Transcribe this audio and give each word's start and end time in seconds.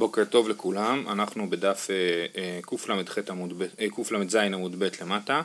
בוקר 0.00 0.24
טוב 0.24 0.48
לכולם, 0.48 1.04
אנחנו 1.08 1.50
בדף 1.50 1.88
קל"ח 2.62 3.18
עמוד 3.28 3.58
ב, 3.58 3.62
אה, 3.62 3.86
קל"ז 4.08 4.34
עמוד 4.34 4.78
ב' 4.78 4.88
למטה 5.00 5.42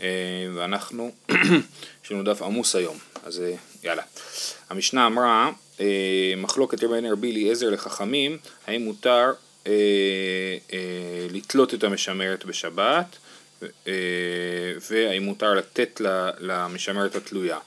אה, 0.00 0.06
ואנחנו, 0.54 1.10
יש 2.04 2.12
לנו 2.12 2.22
דף 2.22 2.42
עמוס 2.42 2.76
היום, 2.76 2.98
אז 3.24 3.40
אה, 3.40 3.54
יאללה. 3.82 4.02
המשנה 4.70 5.06
אמרה, 5.06 5.50
מחלוקת 6.36 6.84
רבי 7.12 7.30
אליעזר 7.30 7.70
לחכמים, 7.70 8.38
האם 8.66 8.82
מותר 8.82 9.32
לתלות 11.30 11.74
את 11.74 11.84
המשמרת 11.84 12.44
בשבת 12.44 13.16
והאם 14.90 15.22
מותר 15.22 15.54
לתת 15.54 16.00
למשמרת 16.38 17.16
התלויה. 17.16 17.58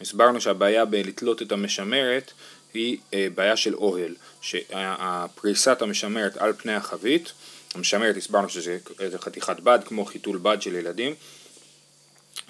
הסברנו 0.00 0.40
שהבעיה 0.40 0.84
בלתלות 0.84 1.42
את 1.42 1.52
המשמרת 1.52 2.32
היא 2.74 2.98
אה, 3.14 3.26
בעיה 3.34 3.56
של 3.56 3.74
אוהל, 3.74 4.14
שהפריסת 4.40 5.82
המשמרת 5.82 6.36
על 6.36 6.52
פני 6.52 6.74
החבית, 6.74 7.32
המשמרת 7.74 8.16
הסברנו 8.16 8.48
שזה 8.48 9.18
חתיכת 9.18 9.60
בד 9.60 9.78
כמו 9.84 10.04
חיתול 10.04 10.38
בד 10.38 10.62
של 10.62 10.74
ילדים, 10.74 11.14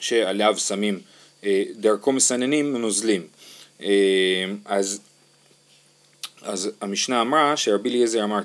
שעליו 0.01 0.59
שמים, 0.59 1.01
אה, 1.45 1.63
דרכו 1.75 2.13
מסננים 2.13 2.77
נוזלים. 2.77 3.27
אה, 3.83 4.45
אז, 4.65 5.01
אז 6.43 6.71
המשנה 6.81 7.21
אמרה 7.21 7.57
שרבי 7.57 7.89
אליעזר 7.89 8.25
אמר, 8.25 8.41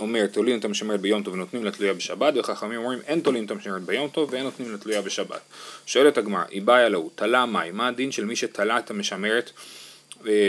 אומר 0.00 0.26
תולים 0.26 0.58
את 0.58 0.64
המשמרת 0.64 1.00
ביום 1.00 1.22
טוב 1.22 1.34
ונותנים 1.34 1.64
לה 1.64 1.70
תלויה 1.70 1.94
בשבת 1.94 2.34
וחכמים 2.36 2.78
אומרים 2.78 2.98
אין 3.06 3.20
תולים 3.20 3.44
את 3.44 3.50
המשמרת 3.50 3.82
ביום 3.82 4.08
טוב 4.08 4.32
ואין 4.32 4.44
נותנים 4.44 4.72
לה 4.72 4.78
תלויה 4.78 5.02
בשבת. 5.02 5.40
שואלת 5.86 6.18
הגמרא, 6.18 6.44
באה 6.64 6.88
לו, 6.88 7.10
תלה 7.14 7.46
מים, 7.46 7.76
מה 7.76 7.88
הדין 7.88 8.12
של 8.12 8.24
מי 8.24 8.36
שתלה 8.36 8.78
את 8.78 8.90
המשמרת 8.90 9.50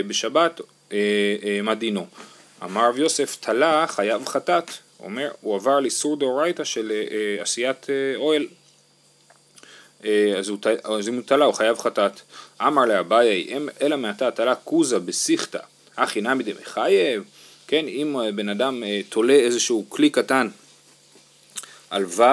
בשבת 0.08 0.62
אה, 0.92 0.98
אה, 1.44 1.62
מה 1.62 1.76
דינו? 1.76 2.08
אמר 2.64 2.90
רב 2.90 2.98
יוסף 2.98 3.36
תלה 3.40 3.86
חייב 3.88 4.26
חטאת, 4.26 4.72
אומר 5.00 5.32
הוא 5.42 5.56
עבר 5.56 5.80
לאיסור 5.80 6.18
דאורייתא 6.18 6.64
של 6.64 6.92
אה, 6.92 7.42
עשיית 7.42 7.88
אוהל. 8.16 8.48
אז, 10.38 10.50
הוא, 10.50 10.58
אז 10.84 11.10
אם 11.10 11.16
הוא 11.16 11.24
תלה 11.26 11.46
הוא 11.46 11.54
חייב 11.54 11.78
חטאת. 11.78 12.12
אמר 12.62 12.86
לאביי 12.86 13.58
אלא 13.82 13.96
מעתה 13.96 14.32
תלה 14.32 14.56
כוזה 14.56 15.00
בסיכתא 15.00 15.60
אחי 15.96 16.22
נמי 16.22 16.44
דמחייב 16.44 17.24
כן 17.68 17.88
אם 17.88 18.16
בן 18.36 18.50
אדם 18.50 18.84
תולה 19.10 19.34
איזשהו 19.34 19.86
כלי 19.90 20.10
קטן 20.10 20.48
על 21.90 22.06
ו' 22.06 22.24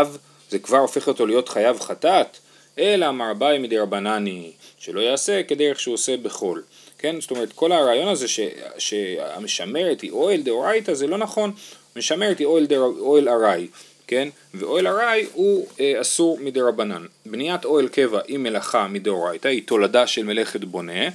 זה 0.50 0.59
כבר 0.59 0.78
הופך 0.78 1.09
אותו 1.09 1.27
להיות 1.27 1.48
חייב 1.48 1.81
חטאת. 1.81 2.39
אלא 2.78 3.09
אמר 3.09 3.31
אביי 3.31 3.59
מדי 3.59 3.78
רבנני 3.78 4.53
שלא 4.78 5.00
יעשה 5.00 5.42
כדרך 5.42 5.81
שהוא 5.81 5.94
עושה 5.94 6.16
בחול 6.16 6.62
כן? 6.98 7.20
זאת 7.20 7.30
אומרת, 7.30 7.52
כל 7.52 7.72
הרעיון 7.72 8.08
הזה 8.08 8.28
ש, 8.28 8.41
שהמשמרת 8.78 10.00
היא 10.00 10.10
אוהל 10.10 10.41
דאורייתא 10.41 10.94
זה 10.94 11.06
לא 11.06 11.18
נכון, 11.18 11.52
משמרת 11.96 12.38
היא 12.38 12.46
אוהל, 12.46 13.28
ארעי, 13.28 13.66
כן? 14.06 14.28
ואוהל 14.54 14.86
ארעי 14.86 15.26
הוא 15.32 15.66
אה, 15.80 16.00
אסור 16.00 16.38
מדי 16.41 16.60
רבנן. 16.60 17.06
בניית 17.26 17.64
אוהל 17.64 17.88
קבע 17.88 18.20
היא 18.26 18.38
מלאכה 18.38 18.88
מדאורייתא, 18.88 19.48
היא 19.48 19.62
תולדה 19.66 20.06
של 20.06 20.24
מלאכת 20.24 20.64
בונה, 20.64 21.08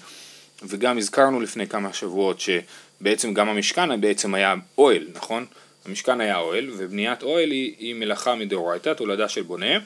וגם 0.63 0.97
הזכרנו 0.97 1.41
לפני 1.41 1.67
כמה 1.67 1.93
שבועות 1.93 2.39
שבעצם 2.39 3.33
גם 3.33 3.49
המשכן 3.49 4.01
בעצם 4.01 4.33
היה 4.33 4.55
אוהל, 4.77 5.07
נכון? 5.13 5.45
המשכן 5.85 6.21
היה 6.21 6.37
אוהל, 6.37 6.69
ובניית 6.77 7.23
אוהל 7.23 7.51
היא, 7.51 7.75
היא 7.79 7.95
מלאכה 7.95 8.35
מדאורייתא, 8.35 8.93
תולדה 8.93 9.29
של 9.29 9.41
בונה, 9.41 9.77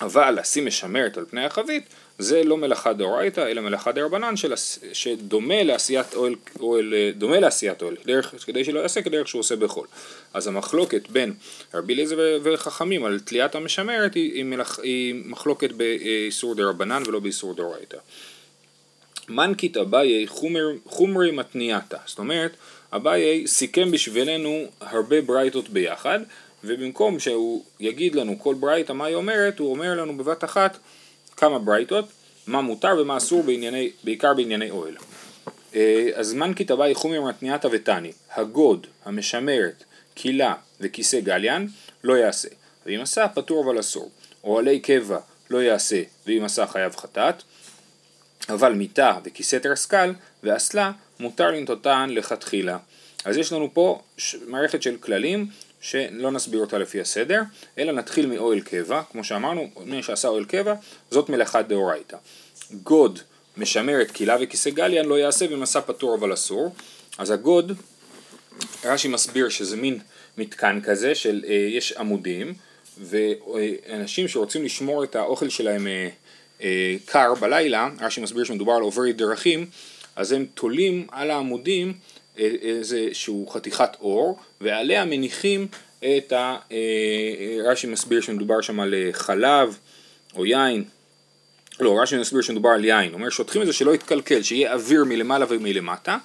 אבל 0.00 0.38
לשים 0.40 0.66
משמרת 0.66 1.18
על 1.18 1.24
פני 1.30 1.44
החבית 1.44 1.82
זה 2.18 2.44
לא 2.44 2.56
מלאכה 2.56 2.92
דאורייתא 2.92 3.40
אלא 3.40 3.62
מלאכה 3.62 3.92
דרבנן 3.92 4.34
שדומה 4.92 5.62
לעשיית 5.62 6.14
אוהל, 6.14 6.34
אוהל, 6.60 6.94
דומה 7.16 7.40
לעשיית 7.40 7.82
אוהל, 7.82 7.96
דרך, 8.06 8.34
כדי 8.46 8.64
שלא 8.64 8.80
יעשה 8.80 9.02
כדרך 9.02 9.28
שהוא 9.28 9.40
עושה 9.40 9.56
בחול. 9.56 9.86
אז 10.34 10.46
המחלוקת 10.46 11.08
בין 11.08 11.34
רבי 11.74 11.94
אליעזר 11.94 12.18
וחכמים 12.42 13.04
על 13.04 13.20
תליית 13.20 13.54
המשמרת 13.54 14.14
היא, 14.14 14.32
היא, 14.32 14.44
מלאכ, 14.44 14.78
היא 14.78 15.14
מחלוקת 15.24 15.72
באיסור 15.72 16.54
דרבנן 16.54 17.02
ולא 17.06 17.20
באיסור 17.20 17.54
דאורייתא. 17.54 17.98
מנקית 19.28 19.76
אביי 19.76 20.26
חומר, 20.26 20.66
חומרי 20.86 21.30
מתנייתא, 21.30 21.96
זאת 22.06 22.18
אומרת 22.18 22.56
אביי 22.92 23.46
סיכם 23.46 23.90
בשבילנו 23.90 24.64
הרבה 24.80 25.20
ברייתות 25.20 25.68
ביחד 25.68 26.20
ובמקום 26.64 27.20
שהוא 27.20 27.64
יגיד 27.80 28.14
לנו 28.14 28.38
כל 28.38 28.54
ברייתא 28.54 28.92
מה 28.92 29.04
היא 29.06 29.14
אומרת, 29.14 29.58
הוא 29.58 29.70
אומר 29.70 29.94
לנו 29.94 30.16
בבת 30.16 30.44
אחת 30.44 30.78
כמה 31.36 31.58
ברייתות, 31.58 32.04
מה 32.46 32.60
מותר 32.60 32.96
ומה 33.00 33.16
אסור 33.16 33.42
בענייני, 33.42 33.90
בעיקר 34.04 34.34
בענייני 34.34 34.70
אוהל. 34.70 34.96
אה, 35.74 36.08
אז 36.14 36.26
זמן 36.26 36.52
כתבה 36.56 36.88
יחומי 36.88 37.18
מתניעתא 37.18 37.68
ותני, 37.72 38.12
הגוד, 38.34 38.86
המשמרת, 39.04 39.84
קילה 40.14 40.54
וכיסא 40.80 41.20
גליין, 41.20 41.68
לא 42.04 42.16
יעשה. 42.16 42.48
ואם 42.86 43.00
עשה 43.00 43.28
פטור 43.28 43.64
אבל 43.64 43.80
אסור. 43.80 44.10
אוהלי 44.44 44.80
קבע 44.80 45.18
לא 45.50 45.62
יעשה, 45.62 46.02
ואם 46.26 46.42
עשה 46.44 46.66
חייב 46.66 46.96
חטאת. 46.96 47.42
אבל 48.48 48.72
מיטה 48.72 49.18
וכיסא 49.24 49.56
תרסקל 49.56 50.14
ואסלה 50.42 50.92
מותר 51.20 51.50
לנטוטן 51.50 52.10
לכתחילה. 52.10 52.78
אז 53.24 53.36
יש 53.36 53.52
לנו 53.52 53.74
פה 53.74 54.00
מערכת 54.46 54.82
של 54.82 54.96
כללים 54.96 55.46
שלא 55.86 56.30
נסביר 56.30 56.60
אותה 56.60 56.78
לפי 56.78 57.00
הסדר, 57.00 57.42
אלא 57.78 57.92
נתחיל 57.92 58.26
מאוהל 58.26 58.60
קבע, 58.60 59.02
כמו 59.12 59.24
שאמרנו, 59.24 59.70
מי 59.84 60.02
שעשה 60.02 60.28
אוהל 60.28 60.44
קבע, 60.44 60.74
זאת 61.10 61.28
מלאכת 61.28 61.64
דאורייתא. 61.68 62.16
גוד 62.82 63.18
משמרת 63.56 64.10
כילה 64.10 64.36
וכיסא 64.40 64.70
גלין 64.70 65.06
לא 65.06 65.18
יעשה 65.18 65.46
ואם 65.50 65.63
עשה 65.63 65.80
פטור 65.80 66.14
אבל 66.14 66.32
אסור. 66.32 66.74
אז 67.18 67.30
הגוד, 67.30 67.72
רש"י 68.84 69.08
מסביר 69.08 69.48
שזה 69.48 69.76
מין 69.76 69.98
מתקן 70.38 70.80
כזה 70.80 71.14
של 71.14 71.44
אה, 71.48 71.54
יש 71.54 71.92
עמודים 71.92 72.54
ואנשים 72.98 74.28
שרוצים 74.28 74.64
לשמור 74.64 75.04
את 75.04 75.16
האוכל 75.16 75.48
שלהם 75.48 75.86
אה, 75.86 76.08
אה, 76.62 76.96
קר 77.04 77.34
בלילה, 77.34 77.88
רש"י 78.00 78.20
מסביר 78.20 78.44
שמדובר 78.44 78.72
על 78.72 78.82
עוברי 78.82 79.12
דרכים, 79.12 79.66
אז 80.16 80.32
הם 80.32 80.46
תולים 80.54 81.06
על 81.12 81.30
העמודים 81.30 81.92
איזשהו 82.38 83.46
חתיכת 83.46 83.90
אור 84.00 84.38
ועליה 84.60 85.04
מניחים 85.04 85.66
את 85.98 86.32
ה... 86.32 86.56
אה, 86.72 86.76
רש"י 87.70 87.86
מסביר 87.86 88.20
שמדובר 88.20 88.60
שם 88.60 88.80
על 88.80 88.94
אה, 88.94 89.08
חלב 89.12 89.78
או 90.34 90.46
יין. 90.46 90.84
לא, 91.80 92.00
רש"י 92.02 92.16
מסביר 92.16 92.42
שמדובר 92.42 92.70
על 92.70 92.84
יין, 92.84 93.14
אומר 93.14 93.30
שוטחים 93.30 93.62
את 93.62 93.66
זה 93.66 93.72
שלא 93.72 93.94
יתקלקל, 93.94 94.42
שיהיה 94.42 94.74
אוויר 94.74 95.04
מלמעלה 95.04 95.46
ומלמטה. 95.48 96.18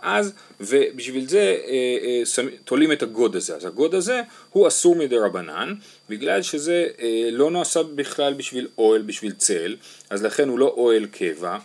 אז, 0.00 0.32
ובשביל 0.60 1.28
זה 1.28 1.56
אה, 1.66 2.42
אה, 2.42 2.48
תולים 2.64 2.92
את 2.92 3.02
הגוד 3.02 3.36
הזה. 3.36 3.56
אז 3.56 3.64
הגוד 3.64 3.94
הזה 3.94 4.22
הוא 4.50 4.68
אסור 4.68 4.96
מדי 4.96 5.18
רבנן, 5.18 5.74
בגלל 6.08 6.42
שזה 6.42 6.86
אה, 7.00 7.28
לא 7.32 7.50
נעשה 7.50 7.82
בכלל 7.82 8.34
בשביל 8.34 8.68
אוהל, 8.78 9.02
בשביל 9.02 9.32
צל, 9.32 9.76
אז 10.10 10.22
לכן 10.22 10.48
הוא 10.48 10.58
לא 10.58 10.74
אוהל 10.76 11.06
קבע, 11.06 11.50
אה, 11.50 11.56
אה, 11.56 11.60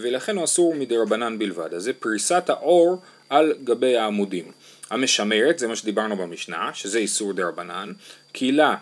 ולכן 0.00 0.36
הוא 0.36 0.44
אסור 0.44 0.74
מדי 0.74 0.96
רבנן 0.96 1.38
בלבד. 1.38 1.74
אז 1.74 1.82
זה 1.82 1.92
פריסת 1.92 2.50
האור 2.50 3.02
על 3.28 3.54
גבי 3.64 3.96
העמודים. 3.96 4.52
המשמרת, 4.90 5.58
זה 5.58 5.68
מה 5.68 5.76
שדיברנו 5.76 6.16
במשנה, 6.16 6.70
שזה 6.74 6.98
איסור 6.98 7.32
דה 7.32 7.48
רבנן. 7.48 7.92
קילה, 8.32 8.76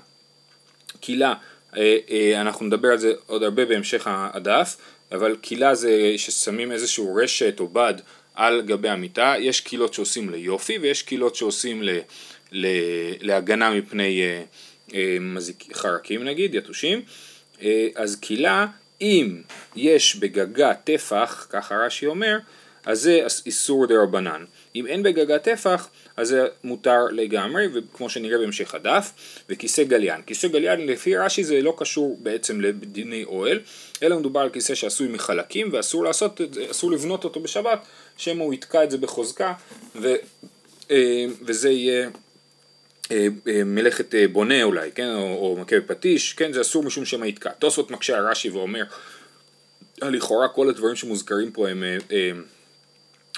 קילה, 1.00 1.34
אה, 1.77 2.41
אנחנו 2.41 2.67
נדבר 2.67 2.89
על 2.89 2.99
זה 2.99 3.12
עוד 3.27 3.43
הרבה 3.43 3.65
בהמשך 3.65 4.06
הדף, 4.06 4.77
אבל 5.12 5.37
קילה 5.37 5.75
זה 5.75 6.15
ששמים 6.17 6.72
איזשהו 6.72 7.15
רשת 7.15 7.61
או 7.61 7.69
בד 7.69 7.95
על 8.34 8.62
גבי 8.62 8.89
המיטה, 8.89 9.34
יש 9.39 9.61
קילות 9.61 9.95
שעושים 9.95 10.31
ליופי 10.31 10.78
ויש 10.78 11.03
קילות 11.03 11.34
שעושים 11.34 11.83
ל, 11.83 11.99
ל, 12.53 12.66
להגנה 13.21 13.71
מפני 13.71 14.22
מזיק, 15.21 15.77
חרקים 15.77 16.25
נגיד, 16.25 16.55
יתושים, 16.55 17.03
אז 17.95 18.16
כילה 18.17 18.67
אם 19.04 19.42
יש 19.76 20.16
בגגה 20.16 20.75
טפח, 20.75 21.47
ככה 21.50 21.75
רש"י 21.75 22.06
אומר, 22.06 22.38
אז 22.87 23.00
זה 23.00 23.26
איסור 23.47 23.87
דרבנן. 23.87 24.45
אם 24.75 24.87
אין 24.87 25.03
בגגה 25.03 25.38
טפח, 25.38 25.89
אז 26.16 26.28
זה 26.28 26.47
מותר 26.65 27.04
לגמרי, 27.12 27.66
וכמו 27.74 28.10
שנראה 28.10 28.39
בהמשך 28.39 28.74
הדף, 28.74 29.12
וכיסא 29.48 29.83
גלין. 29.83 30.22
כיסא 30.22 30.48
גלין 30.48 30.86
לפי 30.86 31.16
רש"י 31.16 31.45
זה 31.45 31.60
לא 31.60 31.74
קשור 31.78 32.18
בעצם 32.22 32.60
לדיני 32.60 33.24
אוהל, 33.24 33.60
אלא 34.03 34.18
מדובר 34.18 34.41
על 34.41 34.51
כיסא 34.51 34.74
שעשוי 34.74 35.09
מחלקים, 35.09 35.68
ואסור 35.72 36.04
לעשות 36.04 36.41
את 36.41 36.54
זה, 36.54 36.71
אסור 36.71 36.92
לבנות 36.92 37.24
אותו 37.24 37.41
בשבת, 37.41 37.78
שמא 38.16 38.42
הוא 38.42 38.54
יתקע 38.54 38.84
את 38.84 38.91
זה 38.91 38.98
בחוזקה, 38.98 39.53
ו, 39.97 40.15
אה, 40.91 41.27
וזה 41.42 41.71
יהיה 41.71 42.09
מלאכת 43.65 44.15
אה, 44.15 44.28
בונה 44.28 44.62
אולי, 44.62 44.91
כן, 44.95 45.15
או, 45.15 45.22
או 45.22 45.56
מכה 45.60 45.80
בפטיש, 45.80 46.33
כן, 46.33 46.53
זה 46.53 46.60
אסור 46.60 46.83
משום 46.83 47.04
שמא 47.04 47.27
יתקע. 47.27 47.51
תוספות 47.51 47.91
מקשה 47.91 48.21
רש"י 48.21 48.51
ואומר, 48.51 48.84
לכאורה 50.03 50.48
כל 50.48 50.68
הדברים 50.68 50.97
שמוזכרים 50.97 51.51
פה 51.51 51.68
הם, 51.68 51.84
הם, 52.10 52.45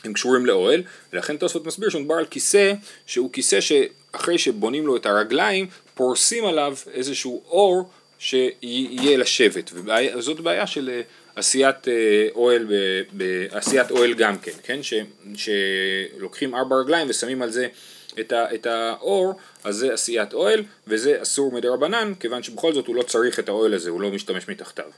הם 0.04 0.12
קשורים 0.12 0.46
לאוהל, 0.46 0.82
ולכן 1.12 1.36
תוספות 1.36 1.66
מסביר 1.66 1.88
שמדובר 1.88 2.14
על 2.14 2.26
כיסא 2.26 2.72
שהוא 3.06 3.32
כיסא 3.32 3.60
שאחרי 3.60 4.38
שבונים 4.38 4.86
לו 4.86 4.96
את 4.96 5.06
הרגליים, 5.06 5.66
פורסים 5.94 6.46
עליו 6.46 6.76
איזשהו 6.92 7.42
אור 7.46 7.90
שיהיה 8.18 9.16
לשבת, 9.16 9.70
וזאת 9.74 10.40
בעיה 10.40 10.66
של 10.66 11.00
עשיית 11.36 11.88
אה, 11.88 12.28
אוהל, 12.34 12.66
בעשיית 13.12 13.90
אוהל 13.90 14.14
גם 14.14 14.38
כן, 14.38 14.52
כן? 14.62 14.82
ש, 14.82 14.94
שלוקחים 15.36 16.54
ארבע 16.54 16.76
רגליים 16.76 17.10
ושמים 17.10 17.42
על 17.42 17.50
זה 17.50 17.68
את, 18.20 18.32
ה, 18.32 18.54
את 18.54 18.66
האור, 18.66 19.34
אז 19.64 19.76
זה 19.76 19.92
עשיית 19.92 20.32
אוהל, 20.32 20.62
וזה 20.86 21.22
אסור 21.22 21.52
מדי 21.52 21.68
רבנן, 21.68 22.12
כיוון 22.20 22.42
שבכל 22.42 22.72
זאת 22.72 22.86
הוא 22.86 22.96
לא 22.96 23.02
צריך 23.02 23.38
את 23.38 23.48
האוהל 23.48 23.74
הזה, 23.74 23.90
הוא 23.90 24.00
לא 24.00 24.10
משתמש 24.10 24.48
מתחתיו. 24.48 24.90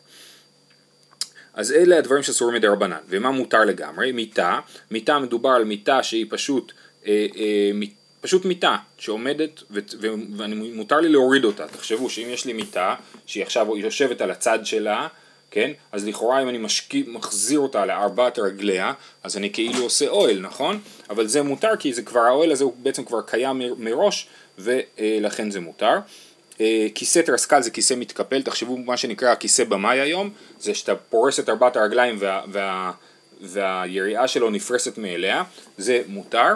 אז 1.54 1.72
אלה 1.72 1.98
הדברים 1.98 2.22
שאסורים 2.22 2.54
מדי 2.54 2.66
רבנן. 2.66 2.98
ומה 3.08 3.30
מותר 3.30 3.64
לגמרי? 3.64 4.12
מיטה, 4.12 4.60
מיטה 4.90 5.18
מדובר 5.18 5.50
על 5.50 5.64
מיטה 5.64 6.02
שהיא 6.02 6.26
פשוט, 6.28 6.72
אה, 7.06 7.26
אה, 7.36 7.70
פשוט 8.20 8.44
מיטה 8.44 8.76
שעומדת 8.98 9.62
ומותר 9.70 11.00
לי 11.00 11.08
להוריד 11.08 11.44
אותה. 11.44 11.68
תחשבו 11.68 12.10
שאם 12.10 12.26
יש 12.30 12.44
לי 12.44 12.52
מיטה 12.52 12.94
שהיא 13.26 13.42
עכשיו 13.42 13.76
יושבת 13.76 14.20
על 14.20 14.30
הצד 14.30 14.58
שלה, 14.66 15.08
כן? 15.50 15.70
אז 15.92 16.06
לכאורה 16.06 16.42
אם 16.42 16.48
אני 16.48 16.58
משקיע, 16.58 17.02
מחזיר 17.06 17.58
אותה 17.58 17.86
לארבעת 17.86 18.38
רגליה, 18.38 18.92
אז 19.22 19.36
אני 19.36 19.52
כאילו 19.52 19.82
עושה 19.82 20.08
אוהל, 20.08 20.40
נכון? 20.40 20.80
אבל 21.10 21.26
זה 21.26 21.42
מותר 21.42 21.76
כי 21.78 21.92
זה 21.92 22.02
כבר, 22.02 22.20
האוהל 22.20 22.52
הזה 22.52 22.64
הוא 22.64 22.74
בעצם 22.78 23.04
כבר 23.04 23.20
קיים 23.22 23.62
מראש 23.78 24.28
ולכן 24.58 25.50
זה 25.50 25.60
מותר. 25.60 25.98
אה, 26.60 26.86
כיסא 26.94 27.22
טרסקל 27.22 27.62
זה 27.62 27.70
כיסא 27.70 27.94
מתקפל, 27.94 28.42
תחשבו 28.42 28.76
מה 28.76 28.96
שנקרא 28.96 29.28
הכיסא 29.28 29.64
במאי 29.64 30.00
היום, 30.00 30.30
זה 30.60 30.74
שאתה 30.74 30.96
פורס 30.96 31.40
את 31.40 31.48
ארבעת 31.48 31.76
הרגליים 31.76 32.16
וה, 32.18 32.42
וה, 32.52 32.92
והיריעה 33.40 34.28
שלו 34.28 34.50
נפרסת 34.50 34.98
מאליה, 34.98 35.42
זה 35.78 36.02
מותר. 36.06 36.54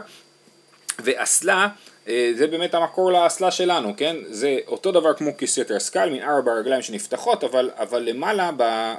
ואסלה, 0.99 1.69
זה 2.07 2.47
באמת 2.47 2.75
המקור 2.75 3.13
לאסלה 3.13 3.51
שלנו, 3.51 3.95
כן? 3.97 4.17
זה 4.31 4.59
אותו 4.67 4.93
דבר 4.93 5.15
כמו 5.15 5.37
כיסא 5.37 5.63
טרסקל, 5.63 6.11
מין 6.11 6.23
ארבע 6.23 6.53
רגליים 6.53 6.83
שנפתחות, 6.83 7.45
אבל, 7.45 7.71
אבל 7.75 8.03
למעלה 8.03 8.51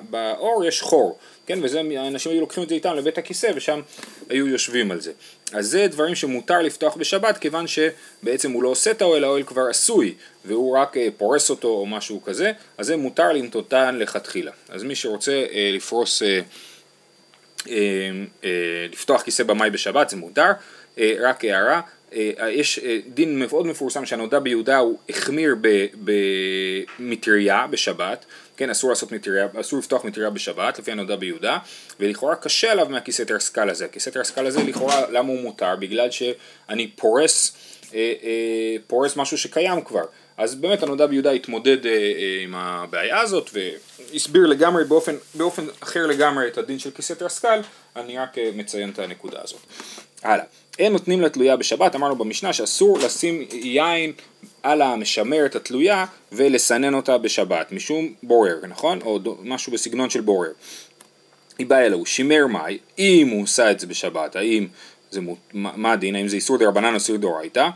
באור 0.10 0.66
יש 0.66 0.82
חור, 0.82 1.18
כן? 1.46 1.60
וזה, 1.64 1.80
אנשים 1.80 2.32
היו 2.32 2.42
לוקחים 2.42 2.64
את 2.64 2.70
זה 2.70 2.76
איתם 2.76 2.96
לבית 2.96 3.18
הכיסא 3.18 3.52
ושם 3.56 3.82
היו 4.30 4.48
יושבים 4.48 4.92
על 4.92 5.02
זה. 5.02 5.12
אז 5.54 5.68
זה 5.68 5.88
דברים 5.88 6.16
שמותר 6.16 6.60
לפתוח 6.60 6.96
בשבת, 6.96 7.38
כיוון 7.38 7.66
שבעצם 7.68 8.52
הוא 8.52 8.64
לא 8.64 8.70
עושה 8.70 8.92
את 8.92 9.02
האוהל, 9.02 9.24
האוהל 9.24 9.44
כבר 9.44 9.68
עשוי, 9.70 10.16
והוא 10.46 10.78
רק 10.78 10.98
אה, 10.98 11.08
פורס 11.18 11.50
אותו 11.50 11.68
או 11.68 11.86
משהו 11.86 12.24
כזה, 12.24 12.52
אז 12.78 12.86
זה 12.86 12.98
מותר 12.98 13.32
לנטוטן 13.32 13.96
לכתחילה. 13.98 14.52
אז 14.70 14.84
מי 14.84 14.96
שרוצה 14.96 15.32
אה, 15.32 15.72
לפרוס, 15.74 16.22
לפתוח 18.92 19.22
כיסא 19.22 19.44
במאי 19.44 19.70
בשבת 19.70 20.10
זה 20.10 20.18
מותר. 20.18 20.52
רק 21.20 21.46
הערה, 21.46 21.74
אה, 21.76 21.82
יש 22.50 22.80
אה, 22.80 22.98
דין 23.08 23.40
מאוד 23.40 23.68
מפורסם 23.68 24.06
שהנודע 24.06 24.40
ביהודה 24.40 24.78
הוא 24.78 24.98
החמיר 25.10 25.56
במטריה 27.00 27.68
בשבת, 27.68 28.26
כן 28.58 28.70
אסור 28.70 28.90
לעשות 28.90 29.12
מטריה, 29.12 29.48
אסור 29.60 29.80
לפתוח 29.80 30.06
מטריה 30.06 30.30
בשבת 30.30 30.80
לפי 30.80 30.92
הנודע 30.92 31.16
ביהודה. 31.16 31.58
ולכאורה 32.00 32.36
קשה 32.36 32.72
עליו 32.72 32.90
מהכיסא 32.90 33.24
תרסקל 33.24 33.70
הזה, 33.70 33.86
הכיסא 33.86 34.10
תרסקל 34.10 34.46
הזה 34.46 34.64
לכאורה 34.64 35.12
למה 35.12 35.30
הוא 35.30 35.42
מותר? 35.42 35.76
בגלל 35.76 36.12
שאני 36.12 36.88
פורס, 36.88 37.54
אה, 37.94 38.14
פורס 38.88 39.18
משהו 39.18 39.38
שקיים 39.38 39.82
כבר. 39.82 40.06
אז 40.38 40.56
באמת 40.56 40.84
הנודע 40.84 41.06
ביהודה 41.06 41.32
התמודד 41.32 41.78
עם 42.44 42.56
הבעיה 42.56 43.20
הזאת 43.20 43.50
והסביר 43.54 44.48
לגמרי 44.48 44.84
באופן, 44.84 45.16
באופן 45.36 45.66
אחר 45.80 46.08
לגמרי 46.08 46.48
את 46.48 46.58
הדין 46.58 46.80
של 46.80 46.92
כיסא 46.92 47.14
תרסקל 47.14 47.62
אני 47.96 48.18
רק 48.18 48.38
מציין 48.56 48.90
את 48.90 49.00
הנקודה 49.00 49.40
הזאת. 49.44 49.60
הלאה 50.24 50.46
אין 50.80 50.92
נותנים 50.92 51.22
לתלויה 51.22 51.56
בשבת, 51.56 51.96
אמרנו 51.96 52.16
במשנה 52.16 52.54
שאסור 52.54 53.00
לשים 53.00 53.46
יין 53.52 54.12
על 54.64 54.82
המשמרת 54.82 55.56
התלויה 55.56 56.06
ולסנן 56.32 56.94
אותה 56.94 57.18
בשבת, 57.18 57.72
משום 57.72 58.14
בורר, 58.24 58.60
נכון? 58.68 59.00
או 59.02 59.20
משהו 59.44 59.72
בסגנון 59.72 60.10
של 60.10 60.22
בורר. 60.22 60.52
היא 61.58 61.68
באה 61.68 61.86
אלוהו, 61.86 62.06
שימר 62.06 62.48
מאי, 62.48 62.78
אם 63.00 63.30
הוא 63.32 63.44
עושה 63.44 63.72
את 63.72 63.80
זה 63.80 63.88
בשבת, 63.88 64.36
האם 64.36 64.68
זה, 65.12 65.22
מה 65.54 65.92
הדין, 65.92 66.16
האם 66.16 66.28
זה 66.28 66.36
איסור 66.36 66.58
דה 66.58 66.68
רבנן 66.68 66.90
או 66.90 66.94
איסור 66.94 67.18
דאורייתא? 67.18 67.70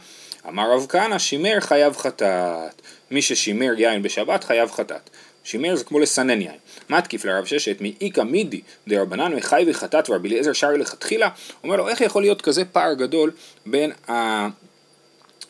אמר 0.48 0.72
רב 0.72 0.86
כהנא, 0.90 1.18
שימר 1.18 1.60
חייב 1.60 1.98
חטאת. 1.98 2.82
מי 3.12 3.22
ששימר 3.22 3.74
יין 3.78 4.02
בשבת 4.02 4.44
חייב 4.44 4.72
חטאת. 4.72 5.10
שימר 5.44 5.76
זה 5.76 5.84
כמו 5.84 6.00
לסנן 6.00 6.42
יין. 6.42 6.58
מה 6.90 7.02
תקיף 7.02 7.26
לרב 7.26 7.46
ששת 7.46 7.78
מאיכא 7.82 8.22
מידי 8.22 8.62
דרבנן 8.88 9.36
מחי 9.36 9.66
וחטאת 9.68 10.10
ורבי 10.10 10.30
אליעזר 10.30 10.54
שרי 10.54 10.78
לכתחילה, 10.78 11.30
אומר 11.64 11.76
לו 11.76 11.90
איך 11.90 12.02
יכול 12.02 12.22
להיות 12.22 12.42
כזה 12.42 12.66
פער 12.66 12.94
גדול 12.94 13.32
בין 13.66 13.92
ה... 14.10 14.48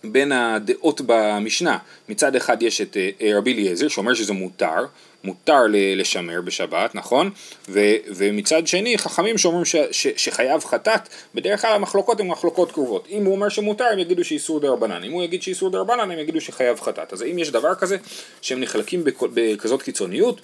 בין 0.04 0.32
הדעות 0.32 1.02
במשנה, 1.06 1.78
מצד 2.10 2.36
אחד 2.36 2.64
יש 2.64 2.82
את 2.82 2.98
אה, 2.98 3.32
רבי 3.38 3.54
אליעזר 3.54 3.88
שאומר 3.88 4.14
שזה 4.14 4.34
מותר, 4.34 4.86
מותר 5.24 5.62
לשמר 5.96 6.42
בשבת, 6.42 6.96
נכון? 6.96 7.32
ו, 7.70 7.80
ומצד 8.08 8.68
שני 8.68 8.98
חכמים 8.98 9.38
שאומרים 9.38 9.66
ש, 9.66 9.76
ש, 9.92 10.08
שחייב 10.18 10.64
חטאת, 10.64 11.10
בדרך 11.36 11.62
כלל 11.62 11.74
המחלוקות 11.74 12.20
הן 12.20 12.28
מחלוקות 12.28 12.72
קרובות. 12.72 13.08
אם 13.10 13.26
הוא 13.26 13.36
אומר 13.36 13.50
שמותר 13.50 13.86
הם 13.86 14.00
יגידו 14.00 14.24
שאיסור 14.24 14.60
דרבנן, 14.60 15.04
אם 15.04 15.12
הוא 15.12 15.24
יגיד 15.24 15.42
שאיסור 15.42 15.70
דרבנן 15.70 16.12
הם 16.12 16.20
יגידו 16.20 16.42
שחייב 16.42 16.80
חטאת. 16.80 17.14
אז 17.14 17.24
אם 17.24 17.40
יש 17.40 17.52
דבר 17.52 17.76
כזה 17.76 17.98
שהם 18.42 18.60
נחלקים 18.60 19.04
בכזאת 19.34 19.82
קיצוניות, 19.82 20.42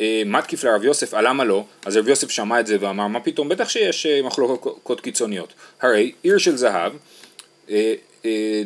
אה, 0.00 0.22
מה 0.26 0.42
תקיף 0.42 0.64
לרב 0.64 0.84
יוסף, 0.84 1.14
אה, 1.14 1.22
למה 1.22 1.44
לא? 1.44 1.64
אז 1.86 1.96
רב 1.96 2.08
יוסף 2.08 2.30
שמע 2.30 2.60
את 2.60 2.66
זה 2.66 2.76
ואמר, 2.80 3.06
מה 3.06 3.20
פתאום, 3.20 3.48
בטח 3.48 3.68
שיש 3.68 4.06
אה, 4.06 4.22
מחלוקות 4.22 5.00
קיצוניות. 5.00 5.52
הרי 5.80 6.12
עיר 6.22 6.38
של 6.38 6.56
זהב, 6.56 6.92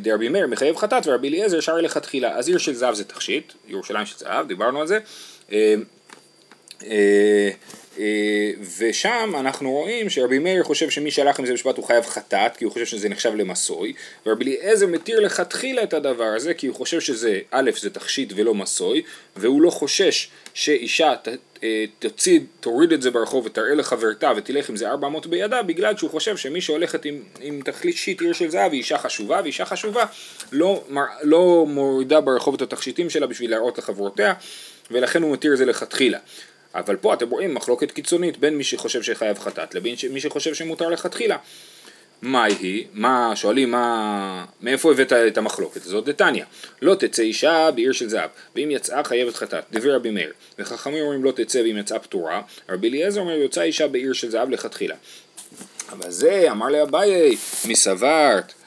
דרבי 0.00 0.29
מאיר 0.29 0.47
מחייב 0.47 0.77
חטאת 0.77 1.06
ורבי 1.06 1.29
אליעזר 1.29 1.61
שרי 1.61 1.82
לכתחילה. 1.82 2.37
אז 2.37 2.49
עיר 2.49 2.59
של 2.59 2.75
זהב 2.75 2.94
זה 2.94 3.05
תכשיט, 3.05 3.53
ירושלים 3.69 4.06
של 4.06 4.19
זהב, 4.19 4.49
דיברנו 4.49 4.81
על 4.81 4.87
זה. 4.87 4.99
ושם 8.79 9.32
אנחנו 9.41 9.71
רואים 9.71 10.11
שרבי 10.11 10.38
מאיר 10.38 10.65
חושב 10.65 10.91
שמי 10.91 11.11
שהלך 11.11 11.38
עם 11.38 11.47
זה 11.47 11.53
בשבת 11.53 11.77
הוא 11.77 11.85
חייב 11.85 12.05
חטאת 12.05 12.56
כי 12.56 12.65
הוא 12.65 12.73
חושב 12.73 12.87
שזה 12.87 13.09
נחשב 13.09 13.35
למסוי 13.35 13.93
ורבי 14.27 14.44
אליעזר 14.44 14.87
מתיר 14.87 15.21
לכתחילה 15.21 15.82
את 15.82 15.94
הדבר 15.94 16.32
הזה 16.37 16.55
כי 16.55 16.67
הוא 16.67 16.77
חושב 16.77 17.00
שזה 17.00 17.38
א' 17.50 17.71
זה 17.81 17.91
תכשיט 17.91 18.32
ולא 18.37 18.55
מסוי 18.55 19.03
והוא 19.37 19.62
לא 19.62 19.71
חושש 19.71 20.29
שאישה 20.55 21.15
ת, 21.23 21.29
אה, 21.62 21.85
תוציא, 21.99 22.41
תוריד 22.61 22.93
את 22.93 23.03
זה 23.03 23.11
ברחוב 23.11 23.47
ותראה 23.47 23.75
לחברתה 23.75 24.33
ותלך 24.37 24.69
עם 24.69 24.76
זה 24.76 24.91
ארבע 24.91 25.06
אמות 25.06 25.26
בידה 25.26 25.62
בגלל 25.62 25.97
שהוא 25.97 26.11
חושב 26.11 26.37
שמי 26.37 26.61
שהולכת 26.61 27.05
עם, 27.05 27.23
עם 27.41 27.61
תכלית 27.65 27.97
שיט 27.97 28.21
עיר 28.21 28.33
של 28.33 28.50
זהב 28.50 28.73
היא 28.73 28.79
אישה 28.79 28.99
חשובה 28.99 29.41
ואישה 29.43 29.65
חשובה 29.65 30.05
לא, 30.53 30.85
לא 31.23 31.67
מורידה 31.69 32.21
ברחוב 32.21 32.55
את 32.55 32.62
התכשיטים 32.62 33.11
שלה 33.11 33.26
בשביל 33.26 33.50
להראות 33.50 33.79
לחברותיה 33.79 34.35
ולכן 34.91 35.23
הוא 35.23 35.33
מתיר 35.33 35.53
את 35.53 35.59
זה 35.59 35.65
לכתחילה 35.65 36.19
אבל 36.75 36.97
פה 36.97 37.15
אתם 37.15 37.31
רואים 37.31 37.55
מחלוקת 37.55 37.93
קיצונית 37.93 38.39
בין 38.39 38.57
מי 38.57 38.65
שחושב 38.65 39.03
שחייב 39.03 39.39
חטאת 39.39 39.75
לבין 39.75 39.95
מי 40.11 40.21
שחושב 40.21 40.55
שמותר 40.55 40.89
לכתחילה 40.89 41.37
מה 42.23 42.45
היא? 42.45 42.87
מה, 42.93 43.33
שואלים 43.35 43.71
מה, 43.71 44.45
מאיפה 44.61 44.93
הבאת 44.93 45.12
את 45.12 45.39
המחלוקת 45.39 45.87
הזאת? 45.87 46.05
דתניא, 46.05 46.45
לא 46.83 46.95
תצא 46.95 47.23
אישה 47.23 47.71
בעיר 47.75 47.93
של 47.93 48.09
זהב, 48.09 48.31
ואם 48.57 48.69
יצאה 48.71 49.05
חייבת 49.05 49.35
חטאת, 49.35 49.65
דברי 49.73 49.93
רבי 49.93 50.11
מאיר, 50.11 50.33
וחכמים 50.59 51.03
אומרים 51.03 51.25
לא 51.25 51.33
תצא 51.33 51.59
ואם 51.59 51.77
יצאה 51.79 51.99
פטורה, 51.99 52.43
רבי 52.69 52.89
אליעזר 52.89 53.21
אומר 53.21 53.33
יוצאה 53.33 53.65
אישה 53.65 53.89
בעיר 53.89 54.12
של 54.12 54.31
זהב 54.31 54.50
לכתחילה. 54.50 54.95
אבל 55.93 56.11
זה 56.11 56.47
אמר 56.50 56.69
לאביי, 56.69 57.37
מי 57.65 57.77
סברת? 57.77 58.53
אה, 58.53 58.60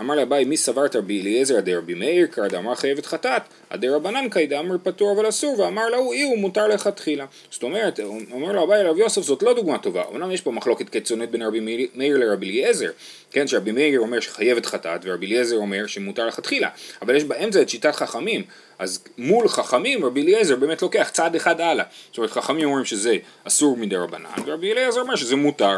אמר 0.00 0.14
לאביי 0.14 0.44
מי 0.44 0.56
סברת 0.56 0.96
רבי 0.96 1.20
אליעזר 1.20 1.56
עדי 1.56 1.74
רבי 1.74 1.94
מאיר? 1.94 2.26
קרא 2.26 2.48
דאמר 2.48 2.74
חייבת 2.74 3.06
חטאת. 3.06 3.42
עדי 3.70 3.88
רבנן 3.88 4.28
קאי 4.28 4.46
דאמר 4.46 4.76
פטור 4.82 5.12
אבל 5.12 5.28
אסור. 5.28 5.60
ואמר 5.60 5.88
להוא 5.88 6.12
אי 6.12 6.22
הוא 6.22 6.38
מותר 6.38 6.68
לכתחילה. 6.68 7.26
זאת 7.50 7.62
אומרת 7.62 8.00
אומר 8.32 8.52
לו 8.52 8.64
אביי 8.64 8.84
לרבי 8.84 9.00
יוסף 9.00 9.22
זאת 9.22 9.42
לא 9.42 9.52
דוגמה 9.54 9.78
טובה. 9.78 10.02
אמנם 10.10 10.30
יש 10.30 10.40
פה 10.40 10.50
מחלוקת 10.50 10.88
קיצונית 10.88 11.30
בין 11.30 11.42
רבי 11.42 11.88
מאיר 11.94 12.18
לרבי 12.18 12.50
אליעזר. 12.50 12.90
כן 13.30 13.46
שרבי 13.46 13.72
מאיר 13.72 14.00
אומר 14.00 14.20
שחייבת 14.20 14.66
חטאת 14.66 15.00
ורבי 15.04 15.26
אליעזר 15.26 15.56
אומר 15.56 15.86
שמותר 15.86 16.26
לכתחילה. 16.26 16.68
אבל 17.02 17.16
יש 17.16 17.24
באמצע 17.24 17.62
את 17.62 17.68
שיטת 17.68 17.94
חכמים. 17.94 18.42
אז 18.78 19.04
מול 19.18 19.48
חכמים 19.48 20.04
רבי 20.04 20.22
אליעזר 20.22 20.56
באמת 20.56 20.82
לוקח 20.82 21.10
צעד 21.12 21.34
אחד 21.34 21.60
הלאה. 21.60 21.84
זאת 22.08 22.18
אומרת 22.18 22.30
חכמים 22.30 22.68
אומרים 22.68 22.84
שזה 22.84 23.16
אסור 23.44 23.76
מדי 23.76 23.96
רבנן 23.96 24.30
ורבי 24.46 24.72
אליעזר 24.72 25.00
אומר 25.00 25.16
שזה 25.16 25.36
מותר 25.36 25.76